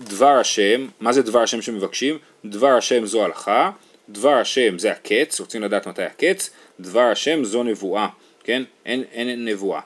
דבר 0.00 0.38
השם, 0.40 0.86
מה 1.00 1.12
זה 1.12 1.22
דבר 1.22 1.42
השם 1.42 1.62
שמבקשים? 1.62 2.18
דבר 2.44 2.68
השם 2.68 3.06
זו 3.06 3.24
הלכה, 3.24 3.70
דבר 4.08 4.32
השם 4.32 4.78
זה 4.78 4.90
הקץ, 4.92 5.40
רוצים 5.40 5.62
לדעת 5.62 5.86
מתי 5.88 6.02
הקץ, 6.02 6.50
דבר 6.80 7.00
השם 7.00 7.44
זו 7.44 7.62
נבואה, 7.62 8.08
כן? 8.44 8.62
אין, 8.86 9.04
אין 9.12 9.44
נבואה. 9.44 9.80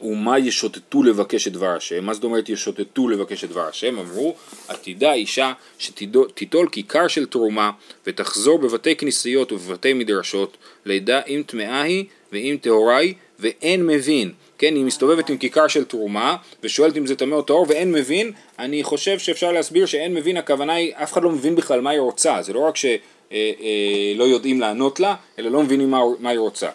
ומה 0.00 0.38
ישוטטו 0.38 1.02
לבקש 1.02 1.48
את 1.48 1.52
דבר 1.52 1.76
השם? 1.76 2.04
מה 2.04 2.14
זאת 2.14 2.24
אומרת 2.24 2.48
ישוטטו 2.48 3.08
לבקש 3.08 3.44
את 3.44 3.48
דבר 3.48 3.68
השם? 3.68 3.98
אמרו, 3.98 4.36
עתידה 4.68 5.12
אישה 5.12 5.52
שתיטול 5.78 6.68
כיכר 6.68 7.08
של 7.08 7.26
תרומה 7.26 7.70
ותחזור 8.06 8.58
בבתי 8.58 8.96
כנסיות 8.96 9.52
ובבתי 9.52 9.92
מדרשות, 9.92 10.56
לידה 10.84 11.20
אם 11.28 11.42
טמאה 11.46 11.82
היא 11.82 12.04
ואם 12.32 12.56
טהורה 12.60 12.96
היא 12.96 13.14
ואין 13.38 13.86
מבין. 13.86 14.32
כן, 14.58 14.74
היא 14.74 14.84
מסתובבת 14.84 15.30
עם 15.30 15.36
כיכר 15.36 15.68
של 15.68 15.84
תרומה 15.84 16.36
ושואלת 16.62 16.96
אם 16.96 17.06
זה 17.06 17.16
טמא 17.16 17.34
או 17.34 17.42
טהור 17.42 17.66
ואין 17.68 17.92
מבין, 17.92 18.32
אני 18.58 18.82
חושב 18.82 19.18
שאפשר 19.18 19.52
להסביר 19.52 19.86
שאין 19.86 20.14
מבין, 20.14 20.36
הכוונה 20.36 20.74
היא, 20.74 20.92
אף 20.94 21.12
אחד 21.12 21.22
לא 21.22 21.30
מבין 21.30 21.56
בכלל 21.56 21.80
מה 21.80 21.90
היא 21.90 22.00
רוצה, 22.00 22.42
זה 22.42 22.52
לא 22.52 22.60
רק 22.60 22.76
שלא 22.76 22.90
אה, 23.32 23.52
אה, 24.20 24.26
יודעים 24.26 24.60
לענות 24.60 25.00
לה, 25.00 25.14
אלא 25.38 25.50
לא 25.50 25.62
מבינים 25.62 25.90
מה, 25.90 26.00
מה 26.18 26.30
היא 26.30 26.38
רוצה. 26.38 26.68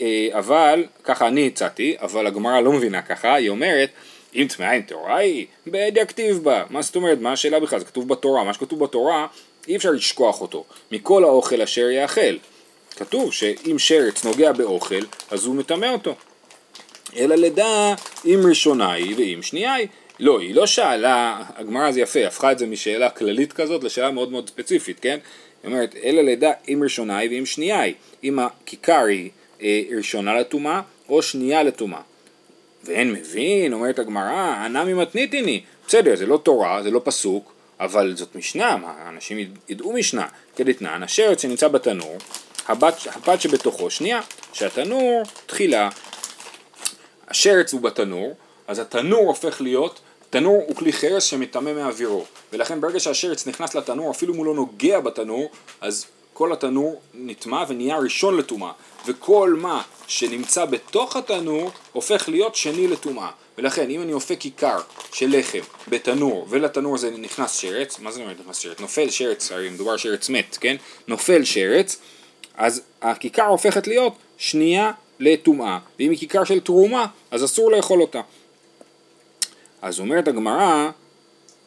אה, 0.00 0.28
אבל, 0.32 0.84
ככה 1.04 1.28
אני 1.28 1.46
הצעתי, 1.46 1.96
אבל 2.00 2.26
הגמרא 2.26 2.60
לא 2.60 2.72
מבינה 2.72 3.02
ככה, 3.02 3.34
היא 3.34 3.48
אומרת, 3.48 3.90
אם 4.34 4.46
טמאה 4.56 4.72
אם 4.72 4.82
טהורה 4.82 5.16
היא, 5.16 5.46
בדיאקטיב 5.66 6.44
בה. 6.44 6.64
מה 6.70 6.82
זאת 6.82 6.96
אומרת? 6.96 7.20
מה 7.20 7.32
השאלה 7.32 7.60
בכלל? 7.60 7.78
זה 7.78 7.84
כתוב 7.84 8.08
בתורה. 8.08 8.44
מה 8.44 8.54
שכתוב 8.54 8.84
בתורה, 8.84 9.26
אי 9.68 9.76
אפשר 9.76 9.90
לשכוח 9.90 10.40
אותו. 10.40 10.64
מכל 10.92 11.24
האוכל 11.24 11.62
אשר 11.62 11.90
יאכל. 11.90 12.36
כתוב 12.96 13.32
שאם 13.32 13.78
שרץ 13.78 14.24
נוגע 14.24 14.52
באוכל, 14.52 15.00
אז 15.30 15.44
הוא 15.44 15.54
מטמא 15.54 15.86
אותו. 15.86 16.14
אלא 17.16 17.34
לדע 17.34 17.94
אם 18.24 18.40
ראשונה 18.48 18.92
היא 18.92 19.14
ואם 19.16 19.42
שנייה 19.42 19.74
היא. 19.74 19.88
לא, 20.20 20.40
היא 20.40 20.54
לא 20.54 20.66
שאלה, 20.66 21.42
הגמרא 21.56 21.90
זה 21.90 22.00
יפה, 22.00 22.26
הפכה 22.26 22.52
את 22.52 22.58
זה 22.58 22.66
משאלה 22.66 23.10
כללית 23.10 23.52
כזאת 23.52 23.84
לשאלה 23.84 24.10
מאוד 24.10 24.30
מאוד 24.30 24.48
ספציפית, 24.48 25.00
כן? 25.00 25.18
היא 25.62 25.72
אומרת, 25.72 25.94
אלא 26.04 26.22
לדע 26.22 26.52
אם 26.68 26.80
ראשונה 26.82 27.18
היא 27.18 27.30
ואם 27.30 27.46
שנייה 27.46 27.80
היא. 27.80 27.94
אם 28.24 28.38
הכיכר 28.38 29.04
היא 29.04 29.30
אה, 29.62 29.80
ראשונה 29.96 30.40
לטומאה 30.40 30.80
או 31.08 31.22
שנייה 31.22 31.62
לטומאה. 31.62 32.00
ואין 32.84 33.12
מבין, 33.12 33.72
אומרת 33.72 33.98
הגמרא, 33.98 34.64
ענה 34.64 34.84
ממתניתיני. 34.84 35.62
בסדר, 35.88 36.16
זה 36.16 36.26
לא 36.26 36.40
תורה, 36.42 36.82
זה 36.82 36.90
לא 36.90 37.00
פסוק, 37.04 37.52
אבל 37.80 38.16
זאת 38.16 38.36
משנה, 38.36 38.76
מה, 38.76 38.94
אנשים 39.08 39.38
ידעו 39.68 39.92
משנה. 39.92 40.26
כדתנן, 40.56 41.02
השרץ 41.02 41.42
שנמצא 41.42 41.68
בתנור, 41.68 42.16
הבת, 42.68 42.94
הבת 43.06 43.40
שבתוכו 43.40 43.90
שנייה, 43.90 44.20
שהתנור 44.52 45.22
תחילה, 45.46 45.88
השרץ 47.36 47.72
הוא 47.72 47.80
בתנור, 47.80 48.34
אז 48.66 48.78
התנור 48.78 49.26
הופך 49.26 49.60
להיות, 49.60 50.00
תנור 50.30 50.64
הוא 50.66 50.76
כלי 50.76 50.92
חרס 50.92 51.24
שמטמא 51.24 51.72
מאווירו, 51.72 52.24
ולכן 52.52 52.80
ברגע 52.80 53.00
שהשרץ 53.00 53.46
נכנס 53.46 53.74
לתנור, 53.74 54.10
אפילו 54.10 54.32
אם 54.32 54.38
הוא 54.38 54.46
לא 54.46 54.54
נוגע 54.54 55.00
בתנור, 55.00 55.50
אז 55.80 56.06
כל 56.32 56.52
התנור 56.52 57.00
נטמע 57.14 57.64
ונהיה 57.68 57.96
ראשון 57.98 58.36
לטומאה, 58.36 58.72
וכל 59.06 59.56
מה 59.60 59.82
שנמצא 60.06 60.64
בתוך 60.64 61.16
התנור 61.16 61.70
הופך 61.92 62.28
להיות 62.28 62.54
שני 62.54 62.88
לטומאה. 62.88 63.30
ולכן 63.58 63.90
אם 63.90 64.02
אני 64.02 64.12
אופה 64.12 64.36
כיכר 64.36 64.78
של 65.12 65.38
לחם 65.38 65.60
בתנור 65.88 66.46
ולתנור 66.48 66.94
הזה 66.94 67.10
נכנס 67.10 67.56
שרץ, 67.56 67.98
מה 67.98 68.12
זה 68.12 68.20
אומר 68.20 68.32
נכנס 68.40 68.58
שרץ? 68.58 68.80
נופל 68.80 69.10
שרץ, 69.10 69.52
הרי 69.52 69.68
מדובר 69.68 69.96
שרץ 69.96 70.28
מת, 70.28 70.58
כן? 70.60 70.76
נופל 71.08 71.44
שרץ, 71.44 71.96
אז 72.56 72.82
הכיכר 73.02 73.46
הופכת 73.46 73.86
להיות 73.86 74.12
שנייה 74.38 74.92
לטומאה, 75.20 75.78
ואם 75.98 76.10
היא 76.10 76.18
כיכר 76.18 76.44
של 76.44 76.60
תרומה, 76.60 77.06
אז 77.30 77.44
אסור 77.44 77.72
לאכול 77.72 78.00
אותה. 78.00 78.20
אז 79.82 80.00
אומרת 80.00 80.28
הגמרא, 80.28 80.90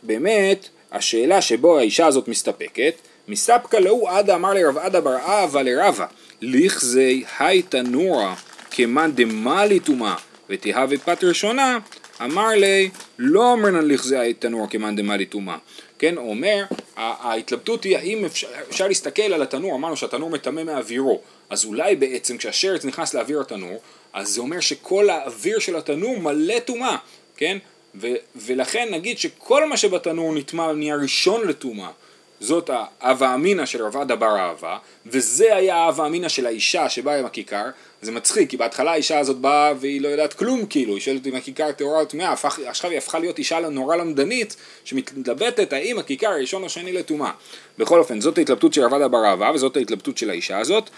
באמת, 0.04 0.70
השאלה 0.92 1.42
שבו 1.42 1.78
האישה 1.78 2.08
הזאת 2.08 2.28
מסתפקת, 2.28 2.94
מספקא 3.28 3.78
לאו 3.78 4.10
עדה 4.10 4.36
אמר 4.36 4.54
לרב 4.54 4.78
עדה 4.78 5.02
בר 5.02 5.16
אהבה 5.16 5.64
לרבה, 5.64 6.06
לכזי 6.42 7.24
היי 7.40 7.62
תנורה 7.62 8.36
כמאן 8.72 9.12
דמאלי 9.16 9.80
טומאה 9.80 10.16
ותהווה 10.50 10.98
פת 10.98 11.24
ראשונה, 11.24 11.78
אמר 12.22 12.48
לי 12.48 12.90
לא 13.20 13.54
אמרנן 13.54 13.88
לכזי 13.88 14.18
היי 14.18 14.34
תנורה 14.34 14.68
כמאן 14.68 14.96
דמאלי 14.96 15.26
טומאה. 15.26 15.58
כן, 16.00 16.18
הוא 16.18 16.30
אומר, 16.30 16.64
ההתלבטות 16.96 17.84
היא 17.84 17.98
האם 17.98 18.26
אפשר, 18.26 18.48
אפשר 18.70 18.88
להסתכל 18.88 19.22
על 19.22 19.42
התנור, 19.42 19.76
אמרנו 19.76 19.98
שהתנור 19.98 20.30
מטמא 20.30 20.64
מאווירו, 20.64 21.22
אז 21.50 21.66
אולי 21.66 21.96
בעצם 21.96 22.38
כשהשרץ 22.38 22.86
נכנס 22.86 23.14
לאוויר 23.14 23.42
התנור, 23.42 23.82
אז 24.14 24.30
זה 24.30 24.42
אומר 24.42 24.60
שכל 24.60 25.10
האוויר 25.10 25.60
של 25.60 25.76
התנור 25.76 26.20
מלא 26.20 26.60
טומאה, 26.60 26.98
כן? 27.38 27.58
ו- 27.96 28.16
ולכן 28.36 28.88
נגיד 28.92 29.20
שכל 29.20 29.70
מה 29.70 29.78
שבתנור 29.78 30.34
נטמע 30.34 30.74
נהיה 30.74 30.96
ראשון 30.96 31.48
לטומאה. 31.48 31.90
זאת 32.40 32.70
האווה 33.02 33.36
אמינא 33.36 33.66
של 33.66 33.86
רב 33.86 33.98
עדה 33.98 34.16
בר 34.16 34.36
אהבה, 34.38 34.78
וזה 35.06 35.56
היה 35.56 35.76
האווה 35.76 36.08
אמינא 36.08 36.30
של 36.30 36.46
האישה 36.46 36.90
שבאה 36.90 37.20
עם 37.20 37.26
הכיכר, 37.26 37.66
זה 38.02 38.12
מצחיק, 38.12 38.50
כי 38.50 38.58
בהתחלה 38.58 38.92
האישה 38.92 39.20
הזאת 39.20 39.38
באה 39.38 39.74
והיא 39.80 40.02
לא 40.02 40.08
יודעת 40.08 40.34
כלום 40.34 40.66
כאילו, 40.66 40.94
היא 40.94 41.02
שואלת 41.02 41.28
אם 41.28 41.36
הכיכר 41.36 41.72
טהורה 41.72 42.00
או 42.00 42.06
טמאה, 42.06 42.34
עכשיו 42.66 42.92
היא 42.92 42.98
הפכה 42.98 43.20
להיות 43.20 43.38
אישה 43.38 43.60
נורא 43.60 43.96
למדנית, 43.96 44.56
שמתלבטת 44.84 45.74
האם 45.74 46.00
הכיכר 46.00 46.28
הראשון 46.28 46.64
או 46.64 46.70
שני 46.70 46.94
לטומאה. 46.94 47.32
בכל 47.78 48.00
אופן, 48.00 48.22
זאת 48.22 48.38
ההתלבטות 48.38 48.74
של 48.74 48.82
רב 48.82 48.94
עדה 48.94 49.08
בר 49.08 49.26
אהבה, 49.26 49.52
וזאת 49.56 49.78
ההתלבטות 49.78 50.18
של 50.18 50.30
האישה 50.30 50.60
הזאת. 50.60 50.90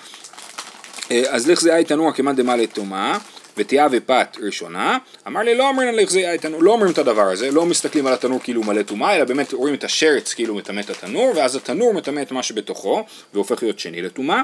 אה, 1.11 1.23
אז 1.29 1.49
לך 1.49 1.61
זה 1.61 1.81
תנוע 1.87 2.13
כמאן 2.13 2.35
דמא 2.35 2.51
לטומאה. 2.51 3.17
ותיאה 3.57 3.87
ופת 3.91 4.37
ראשונה, 4.39 4.97
אמר 5.27 5.41
לי 5.41 5.55
לא 5.55 5.69
אומרים 5.69 5.95
לך 5.95 6.09
זה 6.09 6.35
תנור, 6.41 6.63
לא 6.63 6.71
אומרים 6.71 6.91
את 6.91 6.97
הדבר 6.97 7.21
הזה, 7.21 7.51
לא 7.51 7.65
מסתכלים 7.65 8.07
על 8.07 8.13
התנור 8.13 8.39
כאילו 8.43 8.63
מלא 8.63 8.81
טומאה, 8.81 9.15
אלא 9.15 9.23
באמת 9.23 9.53
רואים 9.53 9.73
את 9.73 9.83
השרץ 9.83 10.33
כאילו 10.33 10.55
מטמא 10.55 10.79
את 10.79 10.89
התנור, 10.89 11.33
ואז 11.35 11.55
התנור 11.55 11.93
מטמא 11.93 12.21
את 12.21 12.31
מה 12.31 12.43
שבתוכו, 12.43 13.03
והופך 13.33 13.63
להיות 13.63 13.79
שני 13.79 14.01
לטומאה. 14.01 14.41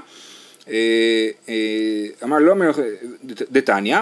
אה, 0.69 0.73
אה, 1.49 1.55
אמר 2.23 2.37
לא 2.37 2.51
אומר 2.51 2.71
דתניא, 3.51 3.97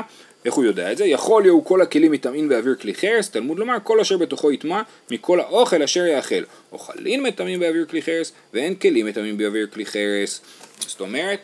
איך 0.45 0.53
הוא 0.53 0.65
יודע 0.65 0.91
את 0.91 0.97
זה? 0.97 1.05
יכול 1.05 1.41
להיות 1.41 1.63
כל 1.63 1.81
הכלים 1.81 2.11
מטמאים 2.11 2.49
באוויר 2.49 2.75
כלי 2.75 2.93
חרס, 2.93 3.29
תלמוד 3.29 3.59
לומר 3.59 3.77
כל 3.83 3.99
אשר 3.99 4.17
בתוכו 4.17 4.51
יטמע 4.51 4.81
מכל 5.11 5.39
האוכל 5.39 5.83
אשר 5.83 6.05
יאכל. 6.05 6.43
אוכלים 6.71 7.23
מטמאים 7.23 7.59
באוויר 7.59 7.85
כלי 7.85 8.01
חרס 8.01 8.31
ואין 8.53 8.75
כלים 8.75 9.05
מטמאים 9.05 9.37
באוויר 9.37 9.67
כלי 9.73 9.85
חרס. 9.85 10.41
זאת 10.79 11.01
אומרת 11.01 11.39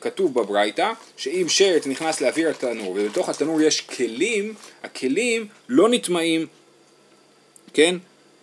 כתוב 0.00 0.34
בברייתא 0.34 0.92
שאם 1.16 1.46
שרץ 1.48 1.86
נכנס 1.86 2.20
לאוויר 2.20 2.50
התנור 2.50 2.90
ובתוך 2.90 3.28
התנור 3.28 3.62
יש 3.62 3.80
כלים, 3.80 4.54
הכלים 4.82 5.46
לא 5.68 5.88
נטמעים, 5.88 6.46
כן? 7.74 7.96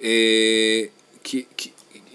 אה, 0.04 0.82
כי, 1.24 1.44
כי, 1.58 1.70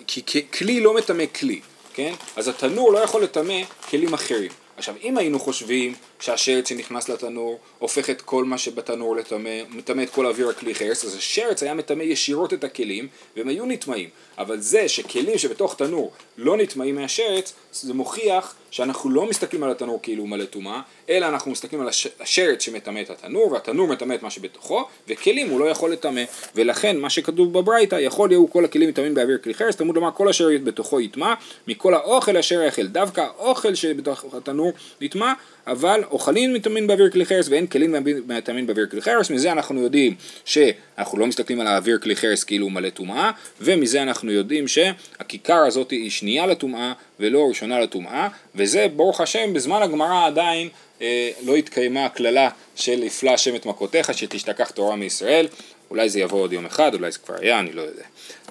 כי, 0.07 0.23
כי 0.27 0.47
כלי 0.49 0.81
לא 0.81 0.95
מטמא 0.95 1.25
כלי, 1.27 1.61
כן? 1.95 2.15
אז 2.37 2.49
התנור 2.49 2.93
לא 2.93 2.99
יכול 2.99 3.23
לטמא 3.23 3.63
כלים 3.91 4.15
אחרים. 4.15 4.51
עכשיו 4.77 4.95
אם 5.03 5.19
היינו 5.19 5.39
חושבים 5.39 5.95
שהשרץ 6.21 6.69
שנכנס 6.69 7.09
לתנור 7.09 7.59
הופך 7.79 8.11
את 8.11 8.23
כל 8.23 8.45
מה 8.45 8.59
שבתנור 8.59 9.17
לטמא, 9.17 9.51
מטמא 9.71 10.03
את 10.03 10.11
כל 10.11 10.27
אוויר 10.27 10.49
הכלי 10.49 10.75
חרס, 10.75 11.05
אז 11.05 11.15
השרץ 11.15 11.63
היה 11.63 11.75
מטמא 11.75 12.03
ישירות 12.03 12.53
את 12.53 12.65
הכלים 12.65 13.09
והם 13.37 13.49
היו 13.49 13.67
נטמאים. 13.67 14.09
אבל 14.39 14.61
זה 14.61 14.89
שכלים 14.89 15.39
שבתוך 15.39 15.75
תנור 15.75 16.13
לא 16.39 16.57
נטמאים 16.57 16.95
מהשרץ, 16.95 17.53
זה 17.73 17.95
מוכיח 17.95 18.55
שאנחנו 18.71 19.11
לא 19.11 19.27
מסתכלים 19.27 19.63
על 19.63 19.71
התנור 19.71 20.01
כאילו 20.03 20.23
הוא 20.23 20.29
מלא 20.29 20.45
טומאה, 20.45 20.81
אלא 21.09 21.27
אנחנו 21.27 21.51
מסתכלים 21.51 21.81
על 21.81 21.89
הש... 21.89 22.07
השרץ 22.21 22.63
שמטמא 22.63 23.01
את 23.01 23.11
התנור, 23.11 23.53
והתנור 23.53 23.89
מטמא 23.89 24.15
את 24.15 24.23
מה 24.23 24.31
שבתוכו, 24.31 24.85
וכלים 25.09 25.49
הוא 25.49 25.61
לא 25.61 25.65
יכול 25.65 25.93
לטמא. 25.93 26.23
ולכן 26.55 26.97
מה 26.97 27.11
שכתוב 27.11 27.59
בברייתא, 27.59 27.95
יכול 27.95 28.33
יהיו 28.33 28.51
כל 28.51 28.65
הכלים 28.65 28.89
מטמאים 28.89 29.15
באוויר 29.15 29.39
כלי 29.39 29.55
חרס, 29.55 29.77
תלמוד 29.77 29.97
לומר 29.97 30.11
כל 30.15 30.29
אשר 30.29 30.49
בתוכו 30.65 31.01
יטמא, 31.01 31.35
מכל 31.69 31.95
האוכל 31.95 32.37
אשר 32.37 32.63
יאכל. 32.63 32.87
דווקא 32.87 33.21
האוכל 33.21 33.75
שבתוך 33.75 34.25
התנור 34.35 34.73
נטמא, 35.01 35.33
אבל 35.67 36.05
אוכלים 36.11 36.55
מטמאים 36.55 36.87
באוויר 36.87 37.11
כלי 37.11 37.27
חרס 37.27 37.49
ואין 37.49 37.67
כלים 37.67 37.95
מטמאים 38.27 38.67
באוויר 38.67 38.87
כלי 38.91 39.03
חרס, 39.03 39.31
מזה 39.31 39.53
אנחנו 39.53 39.83
יודעים 39.83 40.15
שאנחנו 40.45 41.19
לא 41.19 41.27
מסתכלים 41.27 41.61
על 41.61 41.67
האוויר 41.67 41.99
כלי 41.99 42.17
חרס 42.17 42.45
כאילו 42.45 42.67
הוא 42.67 42.73
מלא 42.73 42.91
טומאה, 42.91 43.31
ומזה 43.61 44.03
אנחנו 44.03 44.33
יודעים 44.33 44.69
שהכיכר 44.69 45.59
הזאת 45.67 45.91
היא 45.91 46.11
שנייה 46.11 46.47
לטומאה 46.47 46.93
ולא 47.21 47.49
ראשונה 47.49 47.81
לטומאה, 47.81 48.29
וזה 48.55 48.87
ברוך 48.97 49.21
השם 49.21 49.53
בזמן 49.53 49.83
הגמרא 49.83 50.27
עדיין 50.27 50.69
אה, 51.03 51.31
לא 51.45 51.57
התקיימה 51.57 52.05
הקללה 52.05 52.49
של 52.77 53.03
הפלה 53.07 53.35
השם 53.35 53.57
את 53.57 53.67
מכותיך 53.67 54.15
שתשתכח 54.15 54.71
תורה 54.71 54.97
מישראל, 54.97 55.47
אולי 55.91 56.09
זה 56.09 56.21
יבוא 56.21 56.41
עוד 56.41 56.53
יום 56.53 56.67
אחד, 56.67 56.95
אולי 56.95 57.11
זה 57.11 57.19
כבר 57.19 57.35
היה, 57.39 57.61
אני 57.61 57.73
לא 57.73 57.83
יודע. 57.83 58.03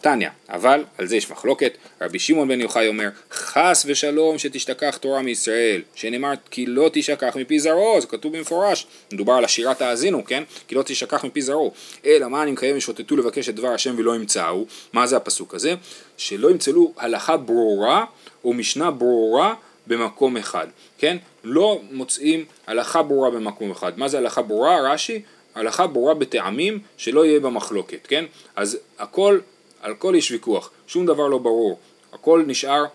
תניא, 0.02 0.30
אבל 0.50 0.84
על 0.98 1.08
זה 1.08 1.16
יש 1.16 1.32
מחלוקת, 1.32 1.78
רבי 2.02 2.20
שמעון 2.20 2.48
בן 2.48 2.62
יוחאי 2.62 2.88
אומר, 2.88 3.10
חס 3.32 3.86
ושלום 3.88 4.38
שתשתכח 4.38 4.98
תורה 4.98 5.22
מישראל, 5.22 5.82
שנאמר 5.96 6.34
כי 6.52 6.66
לא 6.66 6.90
תשכח 6.94 7.36
מפי 7.36 7.60
זרעו, 7.60 8.02
זה 8.02 8.08
כתוב 8.08 8.38
במפורש, 8.38 8.88
מדובר 9.14 9.34
על 9.34 9.46
השירת 9.46 9.82
האזינו, 9.82 10.26
כן? 10.26 10.44
כי 10.68 10.76
לא 10.76 10.84
תשכח 10.84 11.26
מפי 11.26 11.42
זרעו. 11.42 11.72
אלא 12.06 12.28
מה 12.28 12.44
אני 12.44 12.52
מקיים 12.52 12.78
ושוטטו 12.78 13.18
לבקש 13.18 13.50
את 13.50 13.56
דבר 13.56 13.68
השם 13.68 13.96
ולא 13.98 14.16
ימצאו, 14.16 14.66
מה 14.94 15.08
זה 15.08 15.18
הפסוק 15.18 15.56
הזה? 15.56 15.74
שלא 16.18 16.52
ימצאו 16.52 16.94
הלכה 16.98 17.38
ברורה 17.38 18.06
או 18.44 18.54
משנה 18.54 18.92
ברורה 18.92 19.54
במקום 19.88 20.38
אחד, 20.38 20.68
כן? 20.98 21.18
לא 21.44 21.82
מוצאים 21.92 22.46
הלכה 22.68 23.04
ברורה 23.04 23.30
במקום 23.30 23.72
אחד. 23.72 24.00
מה 24.00 24.08
זה 24.08 24.18
הלכה 24.18 24.42
ברורה? 24.42 24.94
רש"י, 24.94 25.22
הלכה 25.56 25.88
ברורה 25.88 26.14
בטעמים 26.14 26.80
שלא 26.98 27.26
יהיה 27.26 27.40
בה 27.40 27.50
מחלוקת, 27.50 28.08
כן? 28.08 28.26
אז 28.56 28.78
הכל, 29.00 29.40
על 29.82 29.92
הכל 29.92 30.14
יש 30.18 30.32
ויכוח, 30.32 30.72
שום 30.88 31.06
דבר 31.06 31.28
לא 31.28 31.38
ברור, 31.38 31.80
הכל 32.14 32.44
נשאר 32.48 32.86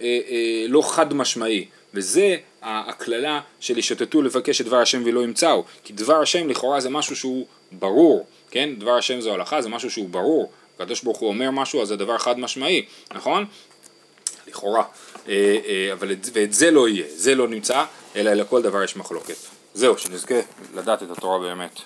אה, 0.00 0.18
אה, 0.28 0.64
לא 0.68 0.82
חד 0.82 1.14
משמעי, 1.14 1.66
וזה 1.94 2.36
הקללה 2.62 3.40
של 3.60 3.78
ישוטטו 3.78 4.22
לבקש 4.22 4.60
את 4.60 4.66
דבר 4.66 4.76
השם 4.76 5.02
ולא 5.04 5.24
ימצאו, 5.24 5.64
כי 5.84 5.92
דבר 5.92 6.22
השם 6.22 6.48
לכאורה 6.48 6.80
זה 6.80 6.90
משהו 6.90 7.16
שהוא 7.16 7.46
ברור, 7.72 8.26
כן? 8.50 8.70
דבר 8.78 8.96
השם 8.96 9.20
זו 9.20 9.34
הלכה, 9.34 9.62
זה 9.62 9.68
משהו 9.68 9.90
שהוא 9.90 10.08
ברור, 10.08 10.52
הקדוש 10.74 11.02
ברוך 11.02 11.18
הוא 11.18 11.28
אומר 11.28 11.50
משהו 11.50 11.82
אז 11.82 11.88
זה 11.88 11.96
דבר 11.96 12.18
חד 12.18 12.38
משמעי, 12.38 12.84
נכון? 13.14 13.44
לכאורה, 14.48 14.84
אה, 15.28 15.58
אה, 15.66 15.92
אבל 15.92 16.12
את, 16.12 16.28
ואת 16.32 16.52
זה 16.52 16.70
לא 16.70 16.88
יהיה, 16.88 17.04
זה 17.08 17.34
לא 17.34 17.48
נמצא, 17.48 17.84
אלא 18.16 18.32
לכל 18.32 18.62
דבר 18.62 18.82
יש 18.82 18.96
מחלוקת. 18.96 19.36
זהו, 19.74 19.98
שנזכה 19.98 20.40
לדעת 20.74 21.02
את 21.02 21.10
התורה 21.10 21.38
באמת. 21.38 21.80